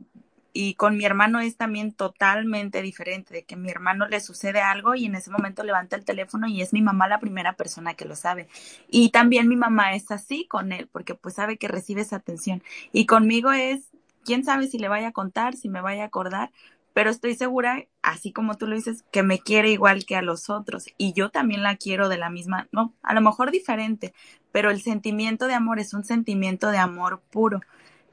[0.57, 4.95] y con mi hermano es también totalmente diferente, de que mi hermano le sucede algo
[4.95, 8.05] y en ese momento levanta el teléfono y es mi mamá la primera persona que
[8.05, 8.47] lo sabe.
[8.87, 12.63] Y también mi mamá es así con él, porque pues sabe que recibe esa atención.
[12.93, 13.89] Y conmigo es,
[14.23, 16.51] quién sabe si le vaya a contar, si me vaya a acordar,
[16.95, 20.49] pero estoy segura, así como tú lo dices, que me quiere igual que a los
[20.49, 20.85] otros.
[20.97, 24.13] Y yo también la quiero de la misma, no, a lo mejor diferente,
[24.53, 27.59] pero el sentimiento de amor es un sentimiento de amor puro.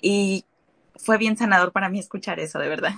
[0.01, 0.47] Y
[0.97, 2.95] fue bien sanador para mí escuchar eso, de verdad.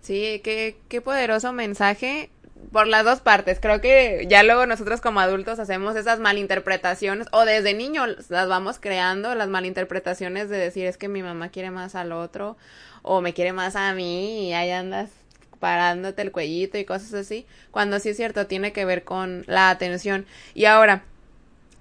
[0.00, 2.30] Sí, qué, qué poderoso mensaje
[2.72, 3.58] por las dos partes.
[3.60, 8.78] Creo que ya luego nosotros como adultos hacemos esas malinterpretaciones o desde niños las vamos
[8.78, 12.56] creando, las malinterpretaciones de decir es que mi mamá quiere más al otro
[13.02, 15.10] o me quiere más a mí y ahí andas
[15.58, 19.70] parándote el cuellito y cosas así, cuando sí es cierto tiene que ver con la
[19.70, 20.26] atención.
[20.54, 21.02] Y ahora,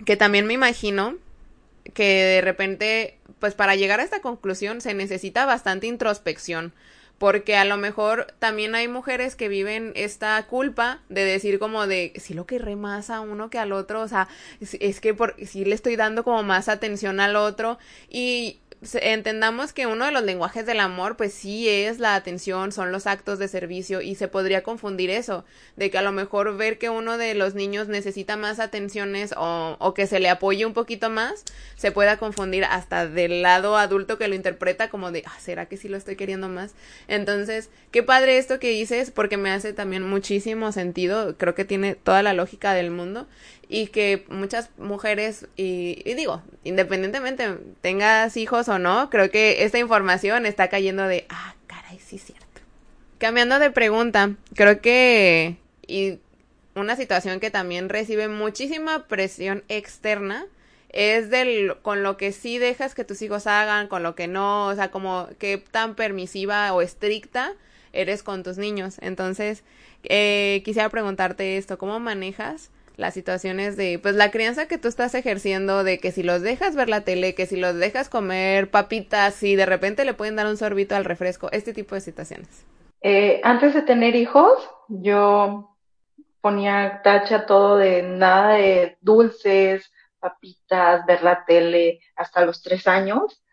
[0.05, 1.15] que también me imagino
[1.93, 6.73] que de repente, pues para llegar a esta conclusión se necesita bastante introspección,
[7.17, 12.13] porque a lo mejor también hay mujeres que viven esta culpa de decir como de
[12.17, 14.27] si lo querré más a uno que al otro, o sea,
[14.59, 18.59] es, que por, si le estoy dando como más atención al otro y
[18.93, 23.07] entendamos que uno de los lenguajes del amor, pues sí es la atención, son los
[23.07, 26.89] actos de servicio y se podría confundir eso, de que a lo mejor ver que
[26.89, 31.09] uno de los niños necesita más atenciones o, o que se le apoye un poquito
[31.09, 31.43] más,
[31.75, 35.77] se pueda confundir hasta del lado adulto que lo interpreta como de, ah, ¿será que
[35.77, 36.73] sí lo estoy queriendo más?
[37.07, 41.95] Entonces, qué padre esto que dices porque me hace también muchísimo sentido, creo que tiene
[41.95, 43.27] toda la lógica del mundo
[43.69, 50.45] y que muchas mujeres, y, digo, independientemente tengas hijos o no, creo que esta información
[50.45, 52.45] está cayendo de, ah, caray, sí es cierto.
[53.17, 56.19] Cambiando de pregunta, creo que, y
[56.75, 60.45] una situación que también recibe muchísima presión externa,
[60.89, 64.67] es del con lo que sí dejas que tus hijos hagan, con lo que no,
[64.67, 67.53] o sea, como qué tan permisiva o estricta
[67.91, 68.97] eres con tus niños.
[69.01, 69.63] Entonces,
[70.03, 75.15] eh, quisiera preguntarte esto, ¿cómo manejas las situaciones de, pues la crianza que tú estás
[75.15, 79.41] ejerciendo, de que si los dejas ver la tele, que si los dejas comer papitas,
[79.43, 82.65] y de repente le pueden dar un sorbito al refresco, este tipo de situaciones.
[83.01, 85.77] Eh, antes de tener hijos, yo
[86.41, 93.43] ponía tacha todo de nada de dulces, papitas, ver la tele hasta los tres años,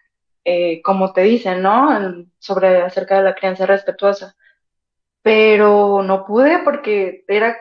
[0.44, 1.88] eh, como te dicen, ¿no?
[2.38, 4.34] Sobre acerca de la crianza respetuosa.
[5.22, 7.56] pero no pude porque era,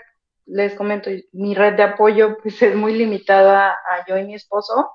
[0.45, 4.91] les comento, mi red de apoyo pues es muy limitada a yo y mi esposo,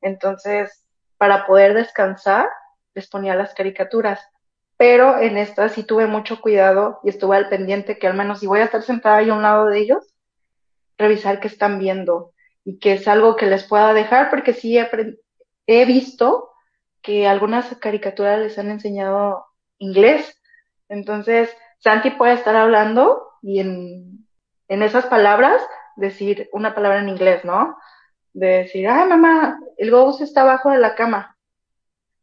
[0.00, 0.84] entonces
[1.16, 2.48] para poder descansar
[2.94, 4.20] les ponía las caricaturas,
[4.76, 8.46] pero en esta sí tuve mucho cuidado y estuve al pendiente que al menos si
[8.46, 10.14] voy a estar sentada ahí a un lado de ellos,
[10.96, 12.32] revisar qué están viendo
[12.64, 14.88] y que es algo que les pueda dejar, porque sí he,
[15.66, 16.50] he visto
[17.02, 19.46] que algunas caricaturas les han enseñado
[19.78, 20.38] inglés.
[20.88, 24.27] Entonces, Santi puede estar hablando y en,
[24.68, 25.62] en esas palabras
[25.96, 27.76] decir una palabra en inglés, ¿no?
[28.32, 31.36] De decir, ay mamá, el ghost está abajo de la cama.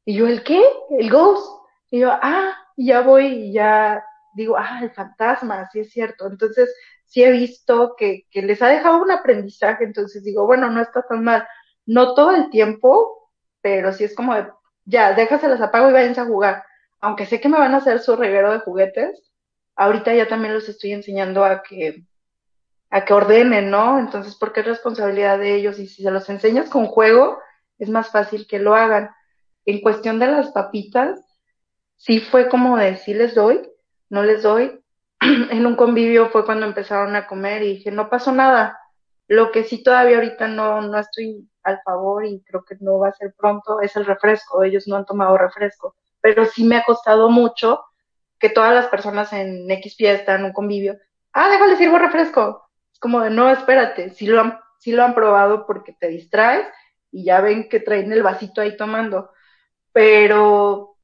[0.05, 0.63] Y yo, ¿el qué?
[0.91, 1.45] El ghost.
[1.89, 4.03] Y yo, ah, ya voy y ya
[4.35, 6.27] digo, ah, el fantasma, sí es cierto.
[6.27, 6.73] Entonces,
[7.05, 11.01] sí he visto que, que les ha dejado un aprendizaje, entonces digo, bueno, no está
[11.03, 11.47] tan mal.
[11.85, 13.31] No todo el tiempo,
[13.61, 14.47] pero sí es como de,
[14.85, 16.63] ya, déjaselas apago y váyanse a jugar.
[17.01, 19.31] Aunque sé que me van a hacer su reguero de juguetes,
[19.75, 22.05] ahorita ya también los estoy enseñando a que,
[22.95, 23.99] a que ordenen, ¿no?
[23.99, 27.39] Entonces, porque es responsabilidad de ellos y si se los enseñas con juego,
[27.77, 29.09] es más fácil que lo hagan.
[29.65, 31.19] En cuestión de las papitas,
[31.97, 33.69] sí fue como de sí les doy,
[34.09, 34.81] no les doy.
[35.19, 38.79] en un convivio fue cuando empezaron a comer y dije, no pasó nada.
[39.27, 43.09] Lo que sí todavía ahorita no, no estoy al favor y creo que no va
[43.09, 44.63] a ser pronto es el refresco.
[44.63, 47.83] Ellos no han tomado refresco, pero sí me ha costado mucho
[48.39, 50.97] que todas las personas en X fiesta, en un convivio,
[51.33, 52.64] ah, déjale sirvo refresco.
[52.99, 56.67] Como de, no, espérate, si lo han, si lo han probado porque te distraes
[57.11, 59.31] y ya ven que traen el vasito ahí tomando.
[59.91, 60.97] Pero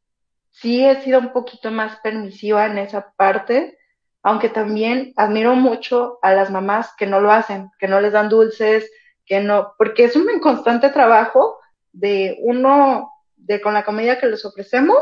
[0.50, 3.78] sí he sido un poquito más permisiva en esa parte,
[4.24, 8.30] aunque también admiro mucho a las mamás que no lo hacen, que no les dan
[8.30, 8.90] dulces,
[9.26, 11.60] que no, porque es un constante trabajo
[11.92, 15.02] de uno, de con la comida que les ofrecemos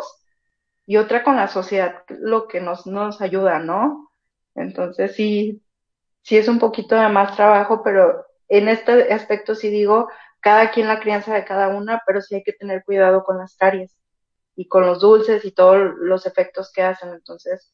[0.86, 4.12] y otra con la sociedad, lo que nos, nos ayuda, ¿no?
[4.56, 5.62] Entonces sí,
[6.30, 10.10] sí es un poquito de más trabajo, pero en este aspecto sí digo,
[10.42, 13.56] cada quien la crianza de cada una, pero sí hay que tener cuidado con las
[13.56, 13.98] caries
[14.56, 17.10] y con los dulces y todos los efectos que hacen.
[17.16, 17.74] Entonces,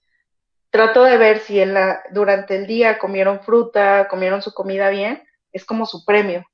[0.70, 5.22] trato de ver si en la, durante el día comieron fruta, comieron su comida bien,
[5.52, 6.46] es como su premio.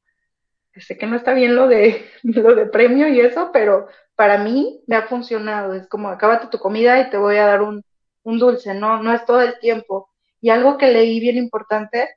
[0.75, 4.83] Sé que no está bien lo de, lo de premio y eso, pero para mí
[4.87, 5.75] me ha funcionado.
[5.75, 7.83] Es como, acábate tu comida y te voy a dar un,
[8.23, 10.10] un dulce, no, no es todo el tiempo.
[10.41, 12.09] Y algo que leí bien importante,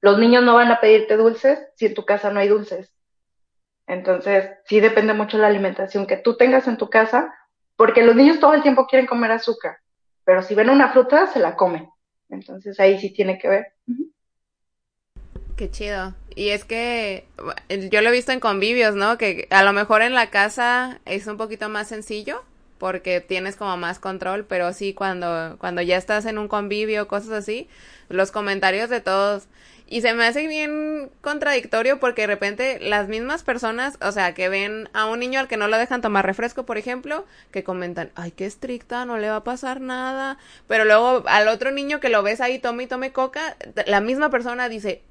[0.00, 2.92] los niños no van a pedirte dulces si en tu casa no hay dulces.
[3.86, 7.32] Entonces, sí depende mucho la alimentación que tú tengas en tu casa,
[7.76, 9.76] porque los niños todo el tiempo quieren comer azúcar,
[10.24, 11.88] pero si ven una fruta, se la comen.
[12.30, 13.66] Entonces, ahí sí tiene que ver.
[15.56, 16.14] Qué chido.
[16.34, 17.28] Y es que
[17.90, 19.18] yo lo he visto en convivios, ¿no?
[19.18, 22.42] Que a lo mejor en la casa es un poquito más sencillo
[22.82, 27.30] porque tienes como más control, pero sí cuando cuando ya estás en un convivio, cosas
[27.30, 27.68] así,
[28.08, 29.46] los comentarios de todos
[29.86, 34.48] y se me hace bien contradictorio porque de repente las mismas personas, o sea, que
[34.48, 38.10] ven a un niño al que no lo dejan tomar refresco, por ejemplo, que comentan,
[38.16, 40.38] ay, qué estricta, no le va a pasar nada.
[40.66, 43.56] Pero luego al otro niño que lo ves ahí, tome y tome coca,
[43.86, 45.02] la misma persona dice,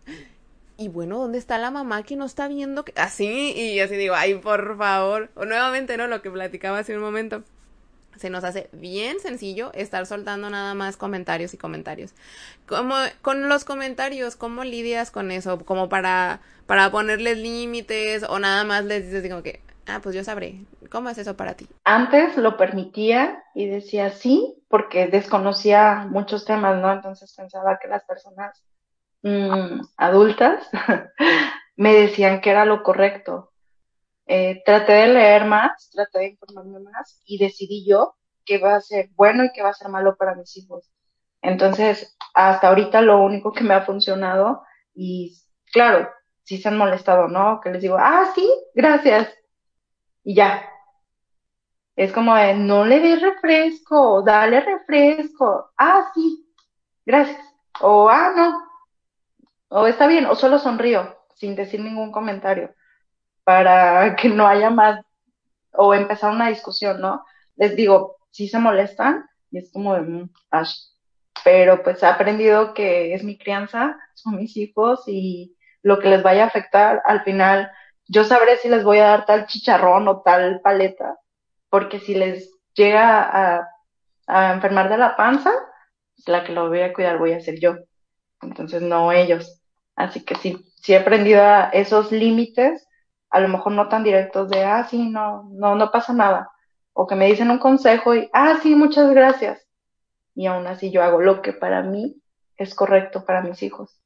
[0.75, 2.83] y bueno, ¿dónde está la mamá que no está viendo?
[2.83, 2.91] Que...
[2.97, 5.29] Así, y así digo, ay, por favor.
[5.35, 6.07] O nuevamente, ¿no?
[6.07, 7.45] Lo que platicaba hace un momento
[8.15, 12.13] se nos hace bien sencillo estar soltando nada más comentarios y comentarios.
[12.67, 15.59] Como con los comentarios, ¿cómo lidias con eso?
[15.65, 20.23] Como para, para ponerles límites o nada más les dices como que, ah, pues yo
[20.23, 20.65] sabré.
[20.91, 21.67] ¿Cómo es eso para ti?
[21.83, 26.91] Antes lo permitía y decía sí, porque desconocía muchos temas, ¿no?
[26.91, 28.63] Entonces pensaba que las personas
[29.23, 30.69] mm, adultas
[31.75, 33.50] me decían que era lo correcto
[34.33, 38.15] eh, traté de leer más, traté de informarme más y decidí yo
[38.45, 40.89] qué va a ser bueno y qué va a ser malo para mis hijos.
[41.41, 44.63] Entonces, hasta ahorita lo único que me ha funcionado
[44.95, 45.37] y
[45.73, 46.09] claro,
[46.43, 47.59] si se han molestado, ¿no?
[47.59, 49.29] Que les digo, ah, sí, gracias.
[50.23, 50.63] Y ya.
[51.97, 55.71] Es como de, no le des refresco, dale refresco.
[55.77, 56.47] Ah, sí,
[57.05, 57.37] gracias.
[57.81, 58.61] O, ah, no.
[59.67, 62.73] O está bien, o solo sonrío, sin decir ningún comentario
[63.43, 65.03] para que no haya más
[65.73, 67.23] o empezar una discusión, ¿no?
[67.55, 70.29] Les digo, sí se molestan y es como de, mm,
[71.43, 76.23] pero pues he aprendido que es mi crianza, son mis hijos y lo que les
[76.23, 77.71] vaya a afectar, al final
[78.07, 81.17] yo sabré si les voy a dar tal chicharrón o tal paleta,
[81.69, 83.67] porque si les llega a,
[84.27, 85.51] a enfermar de la panza,
[86.15, 87.75] pues la que lo voy a cuidar voy a ser yo,
[88.41, 89.61] entonces no ellos.
[89.95, 92.87] Así que sí, sí he aprendido a esos límites
[93.31, 96.51] a lo mejor no tan directos de, ah, sí, no, no, no pasa nada.
[96.93, 99.65] O que me dicen un consejo y, ah, sí, muchas gracias.
[100.35, 102.15] y aún así yo hago lo que para mí
[102.57, 103.99] es correcto para mis hijos.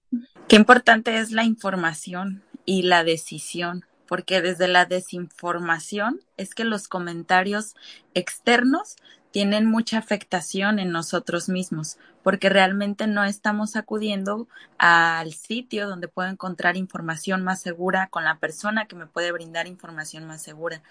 [0.47, 6.87] Qué importante es la información y la decisión, porque desde la desinformación es que los
[6.87, 7.75] comentarios
[8.13, 8.95] externos
[9.31, 14.47] tienen mucha afectación en nosotros mismos, porque realmente no estamos acudiendo
[14.77, 19.67] al sitio donde puedo encontrar información más segura con la persona que me puede brindar
[19.67, 20.81] información más segura.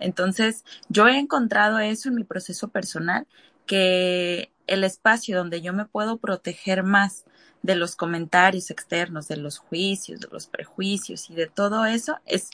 [0.00, 3.26] Entonces, yo he encontrado eso en mi proceso personal,
[3.64, 7.24] que el espacio donde yo me puedo proteger más
[7.62, 12.50] de los comentarios externos, de los juicios, de los prejuicios y de todo eso es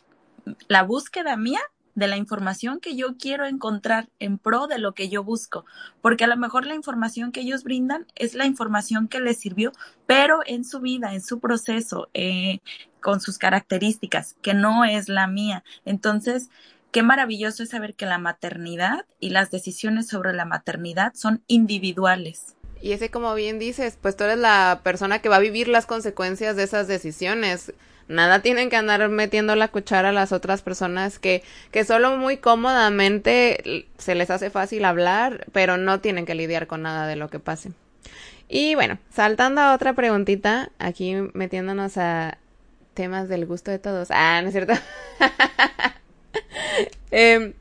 [0.69, 1.61] la búsqueda mía
[1.95, 5.65] de la información que yo quiero encontrar en pro de lo que yo busco,
[6.01, 9.73] porque a lo mejor la información que ellos brindan es la información que les sirvió,
[10.07, 12.61] pero en su vida, en su proceso, eh,
[13.01, 15.65] con sus características, que no es la mía.
[15.85, 16.51] Entonces,
[16.91, 22.57] qué maravilloso es saber que la maternidad y las decisiones sobre la maternidad son individuales.
[22.83, 25.87] Y ese, como bien dices, pues tú eres la persona que va a vivir las
[25.87, 27.75] consecuencias de esas decisiones
[28.11, 32.37] nada tienen que andar metiendo la cuchara a las otras personas que, que solo muy
[32.37, 37.29] cómodamente se les hace fácil hablar, pero no tienen que lidiar con nada de lo
[37.29, 37.73] que pase.
[38.49, 42.39] Y bueno, saltando a otra preguntita, aquí metiéndonos a
[42.95, 44.09] temas del gusto de todos.
[44.11, 44.73] Ah, ¿no es cierto?
[47.13, 47.55] eh,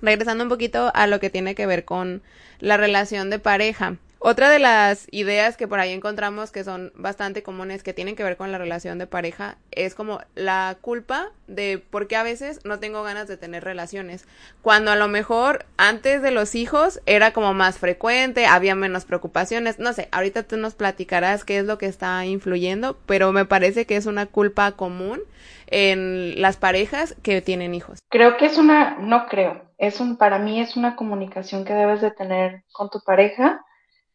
[0.00, 2.22] regresando un poquito a lo que tiene que ver con
[2.60, 3.96] la relación de pareja.
[4.24, 8.22] Otra de las ideas que por ahí encontramos que son bastante comunes que tienen que
[8.22, 12.64] ver con la relación de pareja es como la culpa de por qué a veces
[12.64, 14.28] no tengo ganas de tener relaciones.
[14.62, 19.80] Cuando a lo mejor antes de los hijos era como más frecuente, había menos preocupaciones.
[19.80, 23.86] No sé, ahorita tú nos platicarás qué es lo que está influyendo, pero me parece
[23.86, 25.20] que es una culpa común
[25.66, 27.98] en las parejas que tienen hijos.
[28.08, 32.00] Creo que es una, no creo, es un, para mí es una comunicación que debes
[32.00, 33.64] de tener con tu pareja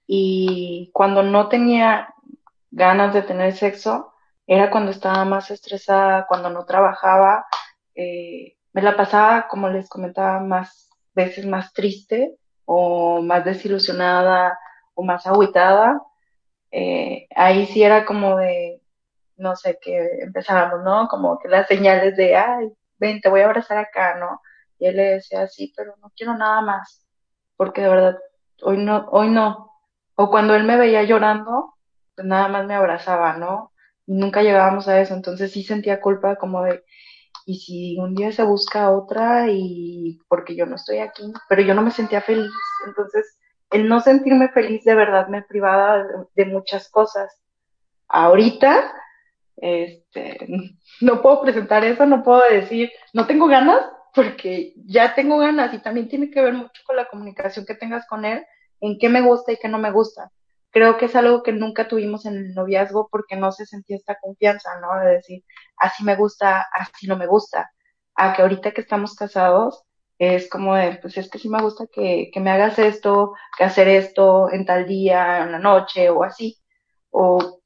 [0.07, 2.13] y cuando no tenía
[2.71, 4.13] ganas de tener sexo,
[4.47, 7.45] era cuando estaba más estresada, cuando no trabajaba,
[7.95, 14.57] eh, me la pasaba, como les comentaba, más veces más triste o más desilusionada
[14.93, 16.01] o más agüitada.
[16.71, 18.81] Eh, ahí sí era como de,
[19.37, 21.07] no sé, que empezábamos, ¿no?
[21.09, 24.41] Como que las señales de, ay, ven, te voy a abrazar acá, ¿no?
[24.79, 27.05] Y él le decía, sí, pero no quiero nada más,
[27.57, 28.17] porque de verdad,
[28.61, 29.76] hoy no, hoy no,
[30.19, 31.75] o cuando él me veía llorando,
[32.15, 33.71] pues nada más me abrazaba, ¿no?
[34.07, 36.83] Y nunca llegábamos a eso, entonces sí sentía culpa como de,
[37.45, 41.75] y si un día se busca otra y porque yo no estoy aquí, pero yo
[41.75, 42.51] no me sentía feliz,
[42.87, 43.37] entonces
[43.69, 46.03] el no sentirme feliz de verdad me privaba
[46.33, 47.39] de, muchas cosas.
[48.07, 48.91] Ahorita,
[49.57, 50.47] este,
[51.01, 53.81] no puedo presentar eso, no puedo decir, no tengo ganas,
[54.15, 58.07] porque ya tengo ganas y también tiene que ver mucho con la comunicación que tengas
[58.07, 58.43] con él
[58.81, 60.31] en qué me gusta y qué no me gusta.
[60.71, 64.17] Creo que es algo que nunca tuvimos en el noviazgo porque no se sentía esta
[64.19, 64.99] confianza, ¿no?
[64.99, 65.43] De decir,
[65.77, 67.71] así me gusta, así no me gusta.
[68.15, 69.83] A que ahorita que estamos casados,
[70.19, 73.63] es como de, pues es que sí me gusta que, que me hagas esto, que
[73.63, 76.57] hacer esto en tal día, en la noche o así.
[77.11, 77.61] O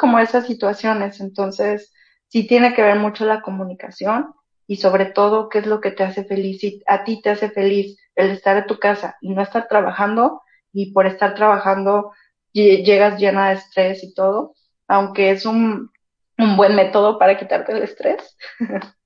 [0.00, 1.20] como esas situaciones.
[1.20, 1.92] Entonces,
[2.28, 4.34] sí tiene que ver mucho la comunicación
[4.66, 6.60] y sobre todo qué es lo que te hace feliz.
[6.60, 10.42] Si a ti te hace feliz el estar en tu casa y no estar trabajando,
[10.72, 12.12] y por estar trabajando
[12.52, 14.54] llegas llena de estrés y todo,
[14.88, 15.90] aunque es un,
[16.38, 18.36] un buen método para quitarte el estrés.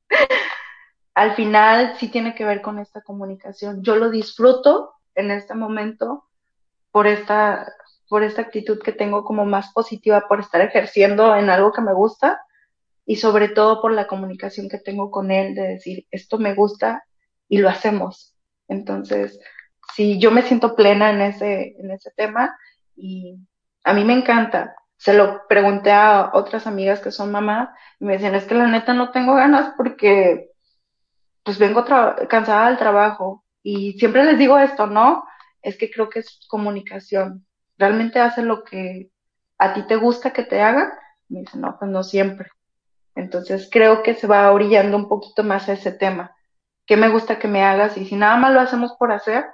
[1.14, 3.82] Al final sí tiene que ver con esta comunicación.
[3.82, 6.24] Yo lo disfruto en este momento
[6.90, 7.72] por esta,
[8.08, 11.94] por esta actitud que tengo como más positiva, por estar ejerciendo en algo que me
[11.94, 12.42] gusta
[13.06, 17.04] y sobre todo por la comunicación que tengo con él de decir, esto me gusta
[17.48, 18.34] y lo hacemos.
[18.68, 19.38] Entonces,
[19.94, 22.56] sí, yo me siento plena en ese, en ese tema
[22.96, 23.38] y
[23.84, 24.76] a mí me encanta.
[24.96, 27.68] Se lo pregunté a otras amigas que son mamás
[28.00, 30.50] y me decían, es que la neta no tengo ganas porque
[31.42, 31.84] pues vengo
[32.28, 35.24] cansada del trabajo y siempre les digo esto, ¿no?
[35.62, 37.46] Es que creo que es comunicación.
[37.78, 39.10] ¿Realmente hace lo que
[39.58, 40.90] a ti te gusta que te hagan?
[41.28, 42.48] Me dicen, no, pues no siempre.
[43.14, 46.36] Entonces creo que se va orillando un poquito más a ese tema.
[46.86, 47.96] ¿Qué me gusta que me hagas?
[47.96, 49.44] Y si nada más lo hacemos por hacer,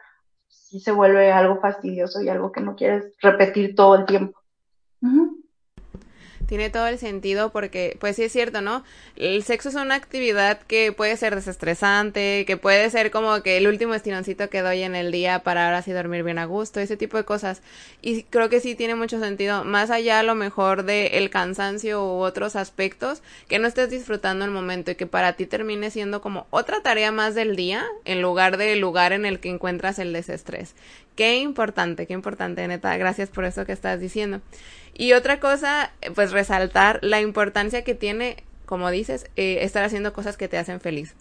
[0.52, 4.38] sí se vuelve algo fastidioso y algo que no quieres repetir todo el tiempo.
[6.46, 8.84] Tiene todo el sentido porque, pues sí es cierto, ¿no?
[9.16, 13.66] El sexo es una actividad que puede ser desestresante, que puede ser como que el
[13.66, 16.96] último estironcito que doy en el día para ahora sí dormir bien a gusto, ese
[16.96, 17.62] tipo de cosas.
[18.00, 22.04] Y creo que sí tiene mucho sentido, más allá a lo mejor de el cansancio
[22.04, 26.20] u otros aspectos, que no estés disfrutando el momento y que para ti termine siendo
[26.20, 30.12] como otra tarea más del día en lugar del lugar en el que encuentras el
[30.12, 30.74] desestrés.
[31.16, 32.96] Qué importante, qué importante, neta.
[32.96, 34.40] Gracias por eso que estás diciendo.
[34.94, 40.36] Y otra cosa, pues resaltar la importancia que tiene, como dices, eh, estar haciendo cosas
[40.36, 41.14] que te hacen feliz.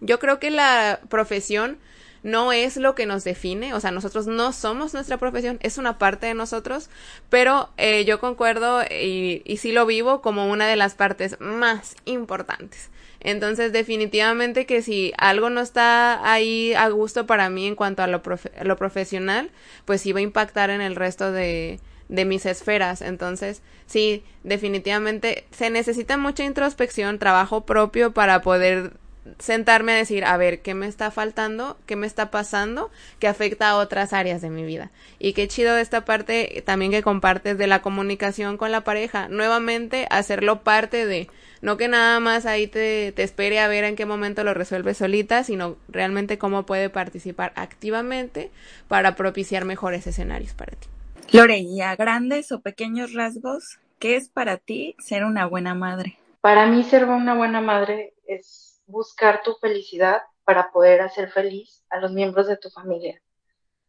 [0.00, 1.78] Yo creo que la profesión
[2.22, 5.98] no es lo que nos define, o sea, nosotros no somos nuestra profesión, es una
[5.98, 6.88] parte de nosotros,
[7.30, 11.96] pero eh, yo concuerdo y, y sí lo vivo como una de las partes más
[12.04, 12.90] importantes.
[13.24, 18.06] Entonces, definitivamente que si algo no está ahí a gusto para mí en cuanto a
[18.06, 18.22] lo,
[18.62, 19.50] lo profesional,
[19.84, 23.00] pues sí va a impactar en el resto de, de mis esferas.
[23.00, 28.92] Entonces, sí, definitivamente se necesita mucha introspección, trabajo propio para poder
[29.38, 31.78] sentarme a decir, a ver, ¿qué me está faltando?
[31.86, 32.90] ¿Qué me está pasando?
[33.18, 34.90] Que afecta a otras áreas de mi vida.
[35.18, 39.28] Y qué chido esta parte también que compartes de la comunicación con la pareja.
[39.28, 41.28] Nuevamente, hacerlo parte de,
[41.60, 44.94] no que nada más ahí te, te espere a ver en qué momento lo resuelve
[44.94, 48.50] solita, sino realmente cómo puede participar activamente
[48.88, 50.88] para propiciar mejores escenarios para ti.
[51.32, 56.18] Lore, ¿y a grandes o pequeños rasgos, qué es para ti ser una buena madre?
[56.42, 61.98] Para mí ser una buena madre es buscar tu felicidad para poder hacer feliz a
[61.98, 63.20] los miembros de tu familia.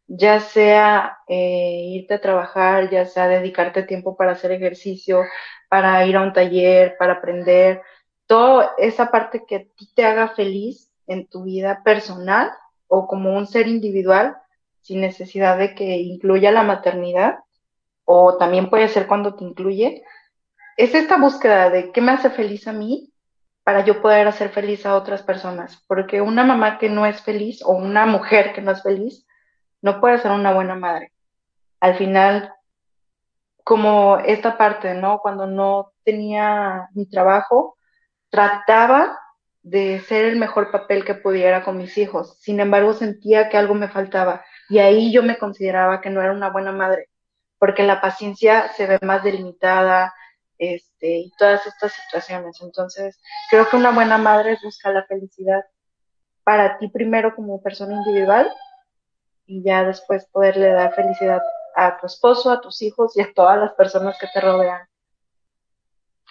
[0.06, 5.22] Ya sea eh, irte a trabajar, ya sea dedicarte tiempo para hacer ejercicio,
[5.68, 7.82] para ir a un taller, para aprender,
[8.26, 12.50] toda esa parte que a ti te haga feliz en tu vida personal
[12.88, 14.36] o como un ser individual,
[14.80, 17.38] sin necesidad de que incluya la maternidad,
[18.04, 20.04] o también puede ser cuando te incluye,
[20.76, 23.13] es esta búsqueda de qué me hace feliz a mí
[23.64, 25.82] para yo poder hacer feliz a otras personas.
[25.86, 29.26] Porque una mamá que no es feliz o una mujer que no es feliz
[29.82, 31.12] no puede ser una buena madre.
[31.80, 32.54] Al final,
[33.64, 35.18] como esta parte, ¿no?
[35.18, 37.76] Cuando no tenía mi trabajo,
[38.30, 39.18] trataba
[39.62, 42.36] de ser el mejor papel que pudiera con mis hijos.
[42.40, 46.32] Sin embargo, sentía que algo me faltaba y ahí yo me consideraba que no era
[46.32, 47.08] una buena madre,
[47.58, 50.12] porque la paciencia se ve más delimitada,
[50.58, 52.60] este, y todas estas situaciones.
[52.60, 53.18] Entonces,
[53.50, 55.64] creo que una buena madre busca la felicidad
[56.44, 58.50] para ti primero como persona individual
[59.46, 61.40] y ya después poderle dar felicidad
[61.74, 64.82] a tu esposo, a tus hijos y a todas las personas que te rodean.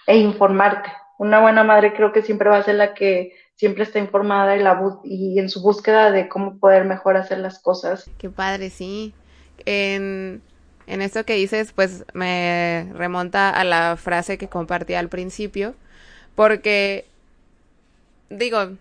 [0.08, 0.92] E informarte.
[1.18, 4.60] Una buena madre creo que siempre va a ser la que siempre está informada y,
[4.60, 8.10] la y en su búsqueda de cómo poder mejor hacer las cosas.
[8.18, 9.14] Qué padre, sí.
[10.88, 15.76] En esto que dices, pues me remonta a la frase que compartí al principio,
[16.36, 17.06] porque
[18.30, 18.72] digo,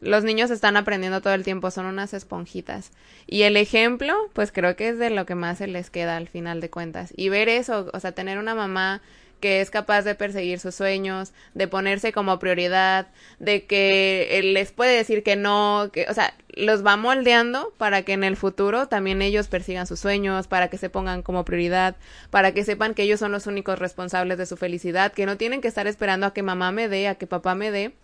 [0.00, 2.90] los niños están aprendiendo todo el tiempo, son unas esponjitas.
[3.26, 6.28] Y el ejemplo, pues creo que es de lo que más se les queda al
[6.28, 7.12] final de cuentas.
[7.16, 9.02] Y ver eso, o sea, tener una mamá
[9.40, 14.96] que es capaz de perseguir sus sueños, de ponerse como prioridad, de que les puede
[14.96, 19.22] decir que no, que, o sea, los va moldeando para que en el futuro también
[19.22, 21.96] ellos persigan sus sueños, para que se pongan como prioridad,
[22.30, 25.60] para que sepan que ellos son los únicos responsables de su felicidad, que no tienen
[25.60, 27.94] que estar esperando a que mamá me dé, a que papá me dé,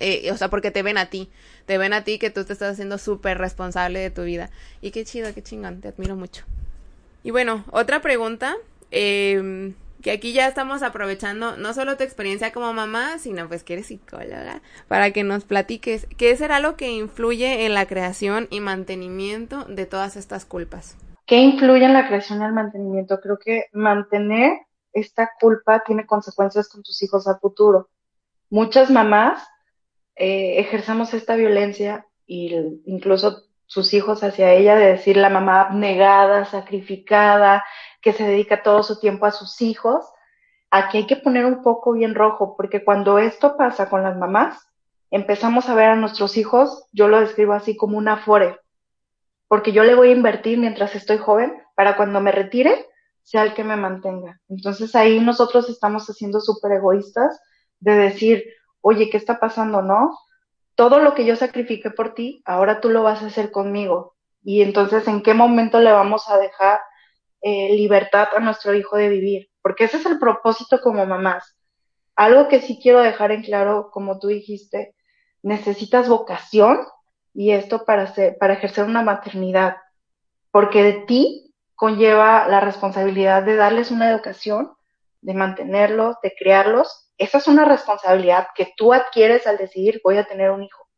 [0.00, 1.30] eh, o sea, porque te ven a ti,
[1.66, 4.50] te ven a ti que tú te estás haciendo súper responsable de tu vida.
[4.80, 6.44] Y qué chido, qué chingón, te admiro mucho.
[7.22, 8.56] Y bueno, otra pregunta,
[8.90, 9.72] eh,
[10.02, 13.86] que aquí ya estamos aprovechando no solo tu experiencia como mamá, sino pues que eres
[13.86, 19.64] psicóloga, para que nos platiques qué será lo que influye en la creación y mantenimiento
[19.64, 20.96] de todas estas culpas.
[21.24, 23.20] ¿Qué influye en la creación y el mantenimiento?
[23.20, 24.58] Creo que mantener
[24.92, 27.88] esta culpa tiene consecuencias con tus hijos a futuro.
[28.50, 29.42] Muchas mamás
[30.22, 32.54] eh, ejercemos esta violencia y
[32.86, 37.64] incluso sus hijos hacia ella de decir la mamá negada, sacrificada,
[38.00, 40.04] que se dedica todo su tiempo a sus hijos,
[40.70, 44.64] aquí hay que poner un poco bien rojo, porque cuando esto pasa con las mamás,
[45.10, 48.60] empezamos a ver a nuestros hijos, yo lo describo así como una fore,
[49.48, 52.86] porque yo le voy a invertir mientras estoy joven para cuando me retire
[53.24, 54.40] sea el que me mantenga.
[54.48, 57.40] Entonces ahí nosotros estamos haciendo súper egoístas
[57.80, 58.44] de decir,
[58.82, 59.80] oye, ¿qué está pasando?
[59.80, 60.18] No,
[60.74, 64.14] todo lo que yo sacrifiqué por ti, ahora tú lo vas a hacer conmigo.
[64.44, 66.80] Y entonces, ¿en qué momento le vamos a dejar
[67.44, 71.56] eh, libertad a nuestro hijo de vivir, porque ese es el propósito como mamás.
[72.14, 74.94] Algo que sí quiero dejar en claro, como tú dijiste,
[75.42, 76.86] necesitas vocación
[77.34, 79.76] y esto para, para ejercer una maternidad,
[80.52, 84.72] porque de ti conlleva la responsabilidad de darles una educación,
[85.22, 87.10] de mantenerlos, de criarlos.
[87.18, 90.88] Esa es una responsabilidad que tú adquieres al decidir voy a tener un hijo.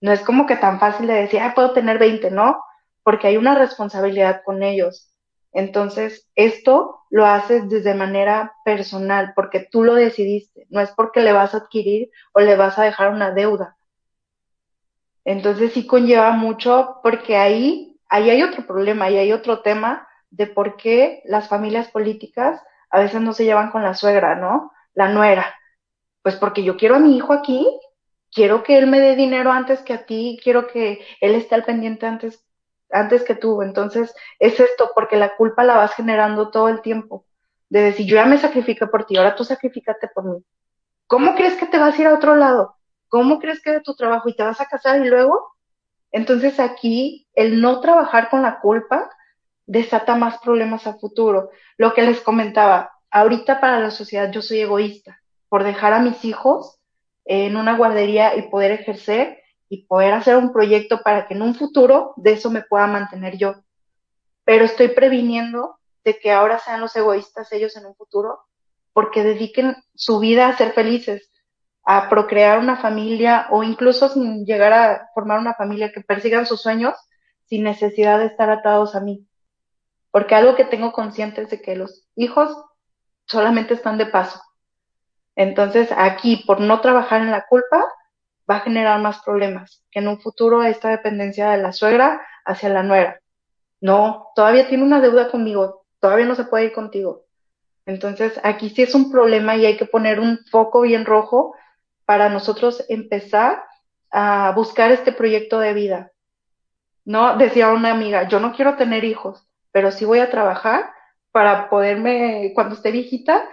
[0.00, 2.62] No es como que tan fácil de decir, ah, puedo tener 20, no,
[3.02, 5.14] porque hay una responsabilidad con ellos.
[5.52, 11.32] Entonces, esto lo haces desde manera personal, porque tú lo decidiste, no es porque le
[11.32, 13.76] vas a adquirir o le vas a dejar una deuda.
[15.24, 20.46] Entonces sí conlleva mucho porque ahí ahí hay otro problema, ahí hay otro tema de
[20.46, 22.60] por qué las familias políticas
[22.94, 24.70] a veces no se llevan con la suegra, ¿no?
[24.94, 25.52] La nuera.
[26.22, 27.66] Pues porque yo quiero a mi hijo aquí,
[28.32, 31.64] quiero que él me dé dinero antes que a ti, quiero que él esté al
[31.64, 32.46] pendiente antes,
[32.90, 33.62] antes que tú.
[33.62, 37.26] Entonces, es esto, porque la culpa la vas generando todo el tiempo.
[37.68, 40.44] De decir, yo ya me sacrifiqué por ti, ahora tú sacrificate por mí.
[41.08, 42.76] ¿Cómo crees que te vas a ir a otro lado?
[43.08, 45.56] ¿Cómo crees que de tu trabajo y te vas a casar y luego?
[46.12, 49.10] Entonces aquí el no trabajar con la culpa
[49.66, 51.50] desata más problemas a futuro.
[51.76, 56.24] Lo que les comentaba, ahorita para la sociedad yo soy egoísta por dejar a mis
[56.24, 56.78] hijos
[57.24, 59.38] en una guardería y poder ejercer
[59.68, 63.36] y poder hacer un proyecto para que en un futuro de eso me pueda mantener
[63.36, 63.54] yo.
[64.44, 68.40] Pero estoy previniendo de que ahora sean los egoístas ellos en un futuro
[68.92, 71.30] porque dediquen su vida a ser felices
[71.84, 76.62] a procrear una familia o incluso sin llegar a formar una familia que persigan sus
[76.62, 76.94] sueños
[77.46, 79.26] sin necesidad de estar atados a mí.
[80.14, 82.56] Porque algo que tengo consciente es de que los hijos
[83.26, 84.40] solamente están de paso.
[85.34, 87.84] Entonces aquí, por no trabajar en la culpa,
[88.48, 92.68] va a generar más problemas, que en un futuro esta dependencia de la suegra hacia
[92.68, 93.18] la nuera.
[93.80, 97.24] No, todavía tiene una deuda conmigo, todavía no se puede ir contigo.
[97.84, 101.56] Entonces aquí sí es un problema y hay que poner un foco bien rojo
[102.04, 103.64] para nosotros empezar
[104.12, 106.12] a buscar este proyecto de vida.
[107.04, 109.44] No, decía una amiga, yo no quiero tener hijos,
[109.74, 110.94] pero sí voy a trabajar
[111.32, 113.44] para poderme, cuando esté viejita,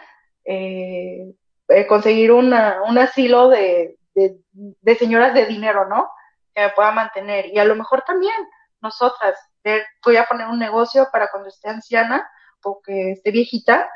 [0.45, 1.33] eh,
[1.67, 6.11] eh, conseguir un asilo de, de, señoras de dinero, ¿no?
[6.53, 7.47] Que me pueda mantener.
[7.47, 8.35] Y a lo mejor también
[8.81, 9.35] nosotras,
[10.05, 12.29] voy a poner un negocio para cuando esté anciana
[12.63, 13.89] o que esté viejita,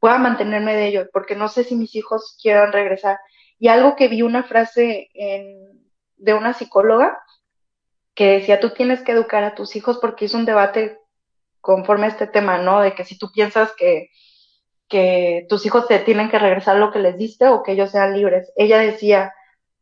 [0.00, 3.20] pueda mantenerme de ello, porque no sé si mis hijos quieran regresar.
[3.60, 5.10] Y algo que vi una frase
[6.16, 7.16] de una psicóloga
[8.16, 10.98] que decía, tú tienes que educar a tus hijos porque es un debate
[11.66, 12.80] conforme a este tema, ¿no?
[12.80, 14.10] De que si tú piensas que,
[14.88, 18.16] que tus hijos te tienen que regresar lo que les diste o que ellos sean
[18.16, 18.52] libres.
[18.56, 19.34] Ella decía,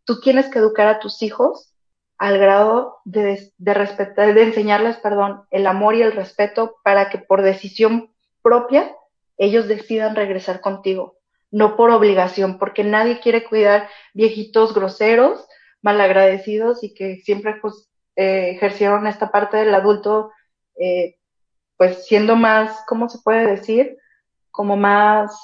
[0.05, 1.73] tú tienes que educar a tus hijos
[2.19, 7.19] al grado de, de respetar, de enseñarles, perdón, el amor y el respeto para que
[7.19, 8.97] por decisión propia
[9.37, 11.19] ellos decidan regresar contigo
[11.55, 15.47] no por obligación, porque nadie quiere cuidar viejitos groseros,
[15.83, 20.33] malagradecidos y que siempre pues, eh, ejercieron esta parte del adulto,
[20.81, 21.15] eh,
[21.77, 23.97] pues siendo más, ¿cómo se puede decir?
[24.51, 25.37] Como más,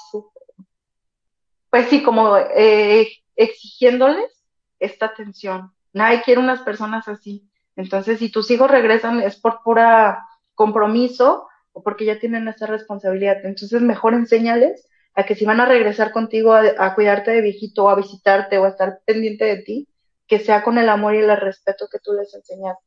[1.69, 4.45] pues sí, como eh, exigiéndoles
[4.79, 5.73] esta atención.
[5.93, 7.49] Nadie quiere unas personas así.
[7.75, 10.25] Entonces, si tus hijos regresan es por pura
[10.55, 13.37] compromiso o porque ya tienen esa responsabilidad.
[13.43, 17.89] Entonces, mejor enséñales a que si van a regresar contigo a, cuidarte de viejito o
[17.89, 19.87] a visitarte o a estar pendiente de ti,
[20.27, 22.85] que sea con el amor y el respeto que tú les enseñaste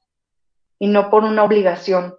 [0.78, 2.14] y no por una obligación.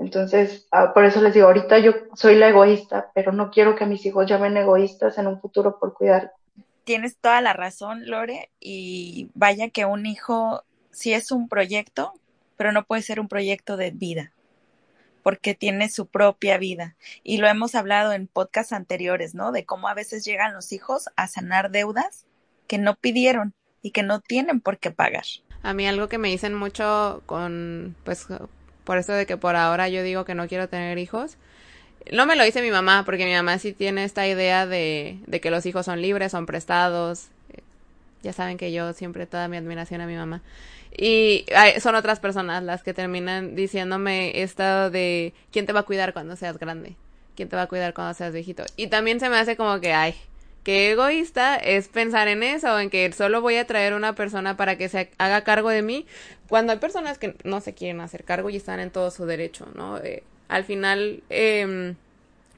[0.00, 3.84] Entonces, ah, por eso les digo, ahorita yo soy la egoísta, pero no quiero que
[3.84, 6.32] mis hijos llamen egoístas en un futuro por cuidar.
[6.84, 12.14] Tienes toda la razón, Lore, y vaya que un hijo sí es un proyecto,
[12.56, 14.32] pero no puede ser un proyecto de vida
[15.22, 16.96] porque tiene su propia vida.
[17.22, 19.52] Y lo hemos hablado en podcasts anteriores, ¿no?
[19.52, 22.24] De cómo a veces llegan los hijos a sanar deudas
[22.66, 25.24] que no pidieron y que no tienen por qué pagar.
[25.62, 28.28] A mí algo que me dicen mucho con, pues,
[28.84, 31.36] por eso de que por ahora yo digo que no quiero tener hijos.
[32.12, 35.40] No me lo dice mi mamá, porque mi mamá sí tiene esta idea de, de
[35.40, 37.28] que los hijos son libres, son prestados.
[38.22, 40.42] Ya saben que yo siempre toda mi admiración a mi mamá.
[40.96, 41.46] Y
[41.80, 46.36] son otras personas las que terminan diciéndome esto de quién te va a cuidar cuando
[46.36, 46.96] seas grande,
[47.36, 48.64] quién te va a cuidar cuando seas viejito.
[48.76, 50.14] Y también se me hace como que, ay,
[50.62, 54.76] qué egoísta es pensar en eso, en que solo voy a traer una persona para
[54.76, 56.06] que se haga cargo de mí,
[56.48, 59.68] cuando hay personas que no se quieren hacer cargo y están en todo su derecho,
[59.74, 59.98] ¿no?
[59.98, 61.94] Eh, al final eh,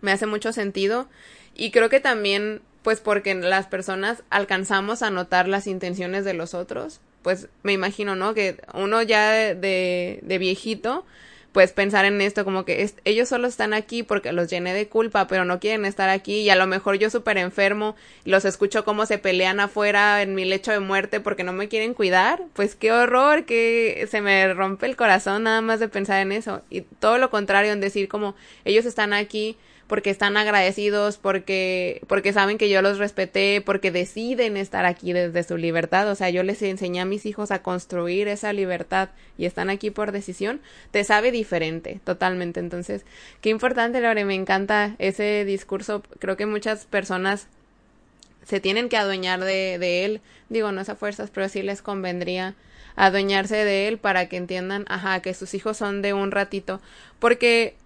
[0.01, 1.09] me hace mucho sentido
[1.55, 6.55] y creo que también, pues porque las personas alcanzamos a notar las intenciones de los
[6.55, 8.35] otros pues me imagino, ¿no?
[8.35, 11.07] Que uno ya de, de, viejito,
[11.53, 15.27] pues pensar en esto como que ellos solo están aquí porque los llené de culpa,
[15.27, 17.95] pero no quieren estar aquí y a lo mejor yo súper enfermo
[18.25, 21.95] los escucho cómo se pelean afuera en mi lecho de muerte porque no me quieren
[21.95, 26.33] cuidar, pues qué horror, que se me rompe el corazón nada más de pensar en
[26.33, 26.63] eso.
[26.71, 28.35] Y todo lo contrario en decir como
[28.65, 29.57] ellos están aquí
[29.93, 35.43] porque están agradecidos, porque, porque saben que yo los respeté, porque deciden estar aquí desde
[35.43, 36.09] su libertad.
[36.09, 39.91] O sea, yo les enseñé a mis hijos a construir esa libertad y están aquí
[39.91, 40.63] por decisión.
[40.93, 42.59] Te sabe diferente, totalmente.
[42.59, 43.05] Entonces,
[43.43, 46.03] qué importante, Lore, me encanta ese discurso.
[46.21, 47.47] Creo que muchas personas
[48.47, 50.23] se tienen que adueñar de, de él.
[50.49, 52.55] Digo, no es a fuerzas, pero sí les convendría
[52.97, 56.81] adueñarse de él para que entiendan, ajá, que sus hijos son de un ratito.
[57.19, 57.77] Porque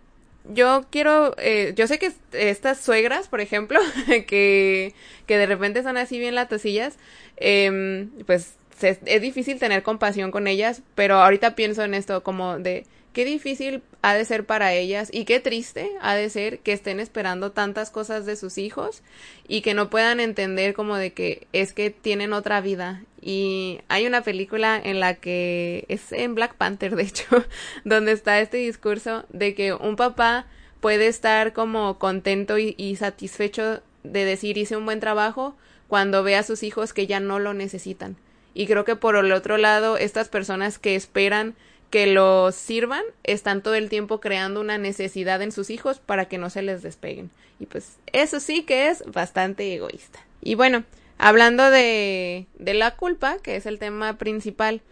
[0.52, 4.94] yo quiero, eh, yo sé que estas suegras, por ejemplo, que,
[5.26, 6.96] que de repente son así bien latosillas,
[7.36, 12.84] eh, pues es difícil tener compasión con ellas, pero ahorita pienso en esto como de
[13.12, 17.00] qué difícil ha de ser para ellas y qué triste ha de ser que estén
[17.00, 19.02] esperando tantas cosas de sus hijos
[19.48, 23.02] y que no puedan entender como de que es que tienen otra vida.
[23.28, 27.26] Y hay una película en la que es en Black Panther, de hecho,
[27.84, 30.46] donde está este discurso de que un papá
[30.80, 35.56] puede estar como contento y, satisfecho de decir hice un buen trabajo
[35.88, 38.16] cuando ve a sus hijos que ya no lo necesitan.
[38.54, 41.56] Y creo que por el otro lado, estas personas que esperan
[41.90, 46.38] que los sirvan están todo el tiempo creando una necesidad en sus hijos para que
[46.38, 47.32] no se les despeguen.
[47.58, 50.20] Y pues eso sí que es bastante egoísta.
[50.42, 50.84] Y bueno,
[51.18, 54.82] hablando de, de la culpa, que es el tema principal,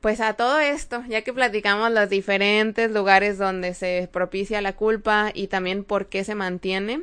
[0.00, 5.30] pues a todo esto, ya que platicamos los diferentes lugares donde se propicia la culpa
[5.32, 7.02] y también por qué se mantiene,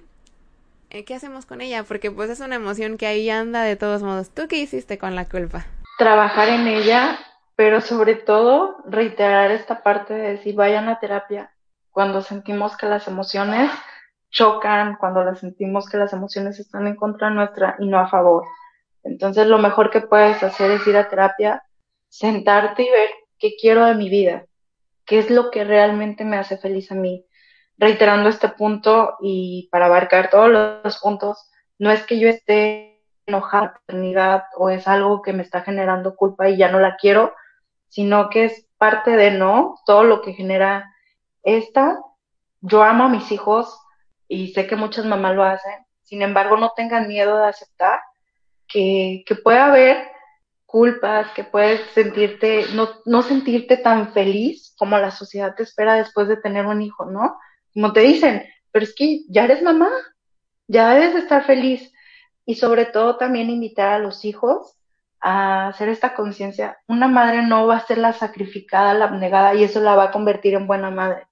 [0.89, 1.84] eh, ¿qué hacemos con ella?
[1.84, 4.30] Porque pues es una emoción que ahí anda de todos modos.
[4.30, 5.66] ¿Tú qué hiciste con la culpa?
[5.97, 7.20] Trabajar en ella
[7.62, 11.52] pero sobre todo reiterar esta parte de decir vayan a terapia
[11.91, 13.70] cuando sentimos que las emociones
[14.32, 18.46] chocan, cuando las sentimos que las emociones están en contra nuestra y no a favor.
[19.04, 21.64] Entonces lo mejor que puedes hacer es ir a terapia,
[22.08, 24.46] sentarte y ver qué quiero de mi vida,
[25.06, 27.26] qué es lo que realmente me hace feliz a mí.
[27.78, 30.50] Reiterando este punto y para abarcar todos
[30.84, 35.62] los puntos, no es que yo esté enojada paternidad o es algo que me está
[35.62, 37.34] generando culpa y ya no la quiero,
[37.88, 40.94] sino que es parte de no, todo lo que genera
[41.44, 42.00] esta.
[42.62, 43.76] Yo amo a mis hijos
[44.32, 45.74] y sé que muchas mamás lo hacen,
[46.04, 48.00] sin embargo no tengan miedo de aceptar
[48.66, 50.08] que, que puede haber
[50.66, 56.30] culpas, que puedes sentirte, no, no sentirte tan feliz como la sociedad te espera después
[56.30, 57.38] de tener un hijo, ¿no?
[57.74, 59.90] Como te dicen, pero es que ya eres mamá,
[60.66, 61.92] ya debes estar feliz.
[62.46, 64.78] Y sobre todo también invitar a los hijos
[65.20, 69.66] a hacer esta conciencia, una madre no va a ser la sacrificada, la abnegada y
[69.66, 71.28] eso la va a convertir en buena madre.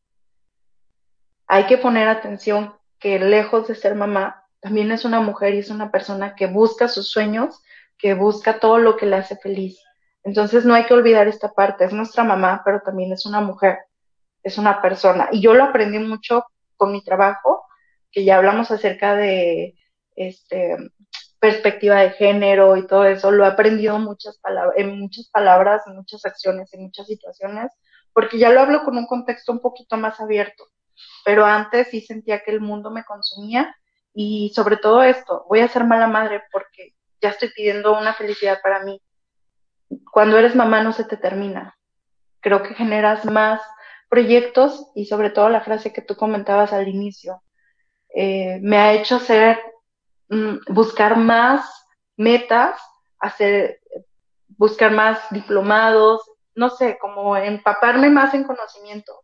[1.48, 5.70] Hay que poner atención que lejos de ser mamá, también es una mujer y es
[5.70, 7.62] una persona que busca sus sueños,
[7.98, 9.82] que busca todo lo que le hace feliz.
[10.24, 13.80] Entonces no hay que olvidar esta parte, es nuestra mamá, pero también es una mujer,
[14.44, 15.30] es una persona.
[15.32, 16.46] Y yo lo aprendí mucho
[16.76, 17.66] con mi trabajo,
[18.12, 19.76] que ya hablamos acerca de
[20.16, 20.78] este
[21.40, 25.96] perspectiva de género y todo eso, lo he aprendido muchas palabras, en muchas palabras, en
[25.96, 27.72] muchas acciones, en muchas situaciones,
[28.14, 30.66] porque ya lo hablo con un contexto un poquito más abierto.
[31.26, 33.76] Pero antes sí sentía que el mundo me consumía
[34.14, 38.60] y sobre todo esto, voy a ser mala madre porque ya estoy pidiendo una felicidad
[38.62, 39.02] para mí.
[40.12, 41.78] Cuando eres mamá no se te termina.
[42.42, 43.62] Creo que generas más
[44.10, 47.42] proyectos y sobre todo la frase que tú comentabas al inicio.
[48.16, 49.60] Eh, me ha hecho ser
[50.30, 51.66] Mm, buscar más
[52.16, 52.80] metas,
[53.20, 53.82] hacer,
[54.50, 56.22] buscar más diplomados,
[56.54, 59.24] no sé, como empaparme más en conocimiento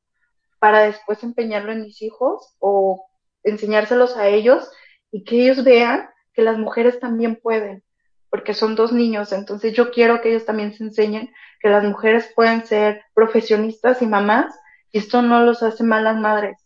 [0.65, 3.05] para después empeñarlo en mis hijos o
[3.43, 4.67] enseñárselos a ellos
[5.11, 7.83] y que ellos vean que las mujeres también pueden,
[8.31, 12.31] porque son dos niños, entonces yo quiero que ellos también se enseñen que las mujeres
[12.35, 14.55] pueden ser profesionistas y mamás
[14.91, 16.57] y esto no los hace malas madres.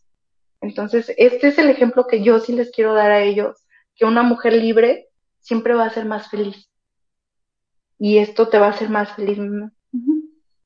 [0.62, 4.22] Entonces, este es el ejemplo que yo sí les quiero dar a ellos que una
[4.22, 6.70] mujer libre siempre va a ser más feliz.
[7.98, 9.38] Y esto te va a hacer más feliz.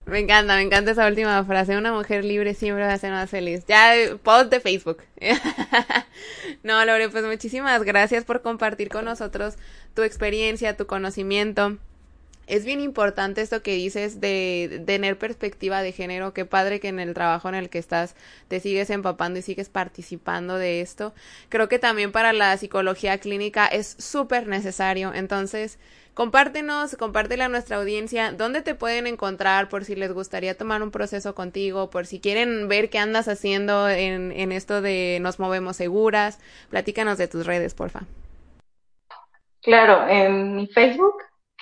[0.06, 1.76] Me encanta, me encanta esa última frase.
[1.76, 3.64] Una mujer libre siempre va a ser más feliz.
[3.66, 3.92] Ya,
[4.22, 4.98] post de Facebook.
[6.62, 9.54] no, Lore, pues muchísimas gracias por compartir con nosotros
[9.94, 11.78] tu experiencia, tu conocimiento
[12.46, 16.34] es bien importante esto que dices de, tener perspectiva de género.
[16.34, 18.14] Qué padre que en el trabajo en el que estás
[18.48, 21.14] te sigues empapando y sigues participando de esto.
[21.48, 25.12] Creo que también para la psicología clínica es súper necesario.
[25.14, 25.78] Entonces,
[26.12, 30.90] compártenos, compártela a nuestra audiencia dónde te pueden encontrar por si les gustaría tomar un
[30.90, 35.76] proceso contigo, por si quieren ver qué andas haciendo en, en esto de nos movemos
[35.76, 36.40] seguras.
[36.70, 38.02] Platícanos de tus redes, porfa.
[39.62, 41.14] Claro, en mi Facebook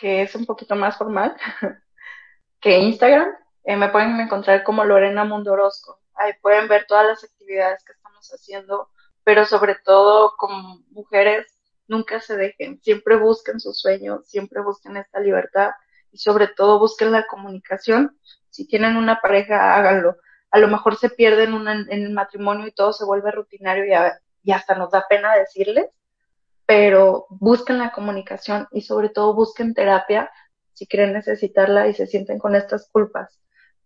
[0.02, 1.36] que es un poquito más formal
[2.60, 3.28] que Instagram.
[3.62, 6.00] Eh, me pueden encontrar como Lorena Mundorosco.
[6.16, 8.88] Ahí pueden ver todas las actividades que estamos haciendo,
[9.22, 11.46] pero sobre todo como mujeres,
[11.86, 15.70] nunca se dejen, siempre busquen sus sueños, siempre busquen esta libertad
[16.10, 18.18] y sobre todo busquen la comunicación.
[18.50, 20.16] Si tienen una pareja, háganlo.
[20.50, 23.84] A lo mejor se pierden en el matrimonio y todo se vuelve rutinario
[24.42, 25.86] y hasta nos da pena decirles,
[26.72, 30.30] pero busquen la comunicación y sobre todo busquen terapia
[30.72, 33.38] si creen necesitarla y se sienten con estas culpas.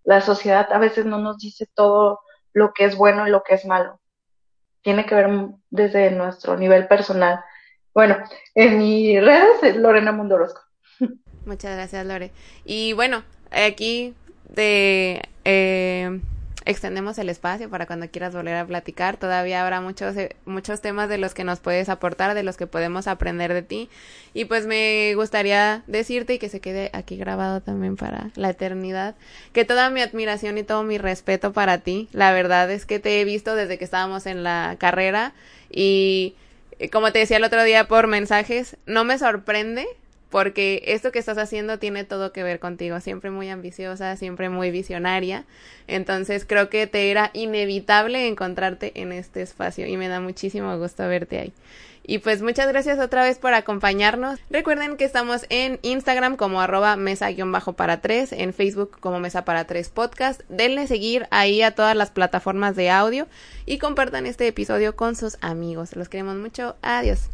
[0.05, 2.20] La sociedad a veces no nos dice todo
[2.53, 4.01] lo que es bueno y lo que es malo.
[4.82, 5.28] Tiene que ver
[5.68, 7.41] desde nuestro nivel personal.
[7.93, 8.18] Bueno,
[8.55, 10.61] en mis redes es Lorena Mundorosco.
[11.45, 12.30] Muchas gracias, Lore.
[12.64, 14.14] Y bueno, aquí
[14.49, 16.20] de eh,
[16.66, 19.16] extendemos el espacio para cuando quieras volver a platicar.
[19.16, 22.66] Todavía habrá muchos, eh, muchos temas de los que nos puedes aportar, de los que
[22.66, 23.88] podemos aprender de ti.
[24.34, 29.14] Y pues me gustaría decirte y que se quede aquí grabado también para la eternidad,
[29.52, 32.08] que toda mi admiración y todo mi respeto para ti.
[32.12, 35.32] La verdad es que te he visto desde que estábamos en la carrera
[35.70, 36.34] y
[36.78, 39.86] eh, como te decía el otro día por mensajes, no me sorprende
[40.30, 44.70] porque esto que estás haciendo tiene todo que ver contigo, siempre muy ambiciosa, siempre muy
[44.70, 45.44] visionaria,
[45.86, 51.06] entonces creo que te era inevitable encontrarte en este espacio y me da muchísimo gusto
[51.06, 51.52] verte ahí.
[52.08, 54.38] Y pues muchas gracias otra vez por acompañarnos.
[54.48, 59.88] Recuerden que estamos en Instagram como arroba mesa-para tres, en Facebook como mesa para tres
[59.88, 60.42] podcast.
[60.48, 63.26] Denle seguir ahí a todas las plataformas de audio
[63.66, 65.96] y compartan este episodio con sus amigos.
[65.96, 66.76] Los queremos mucho.
[66.80, 67.28] Adiós.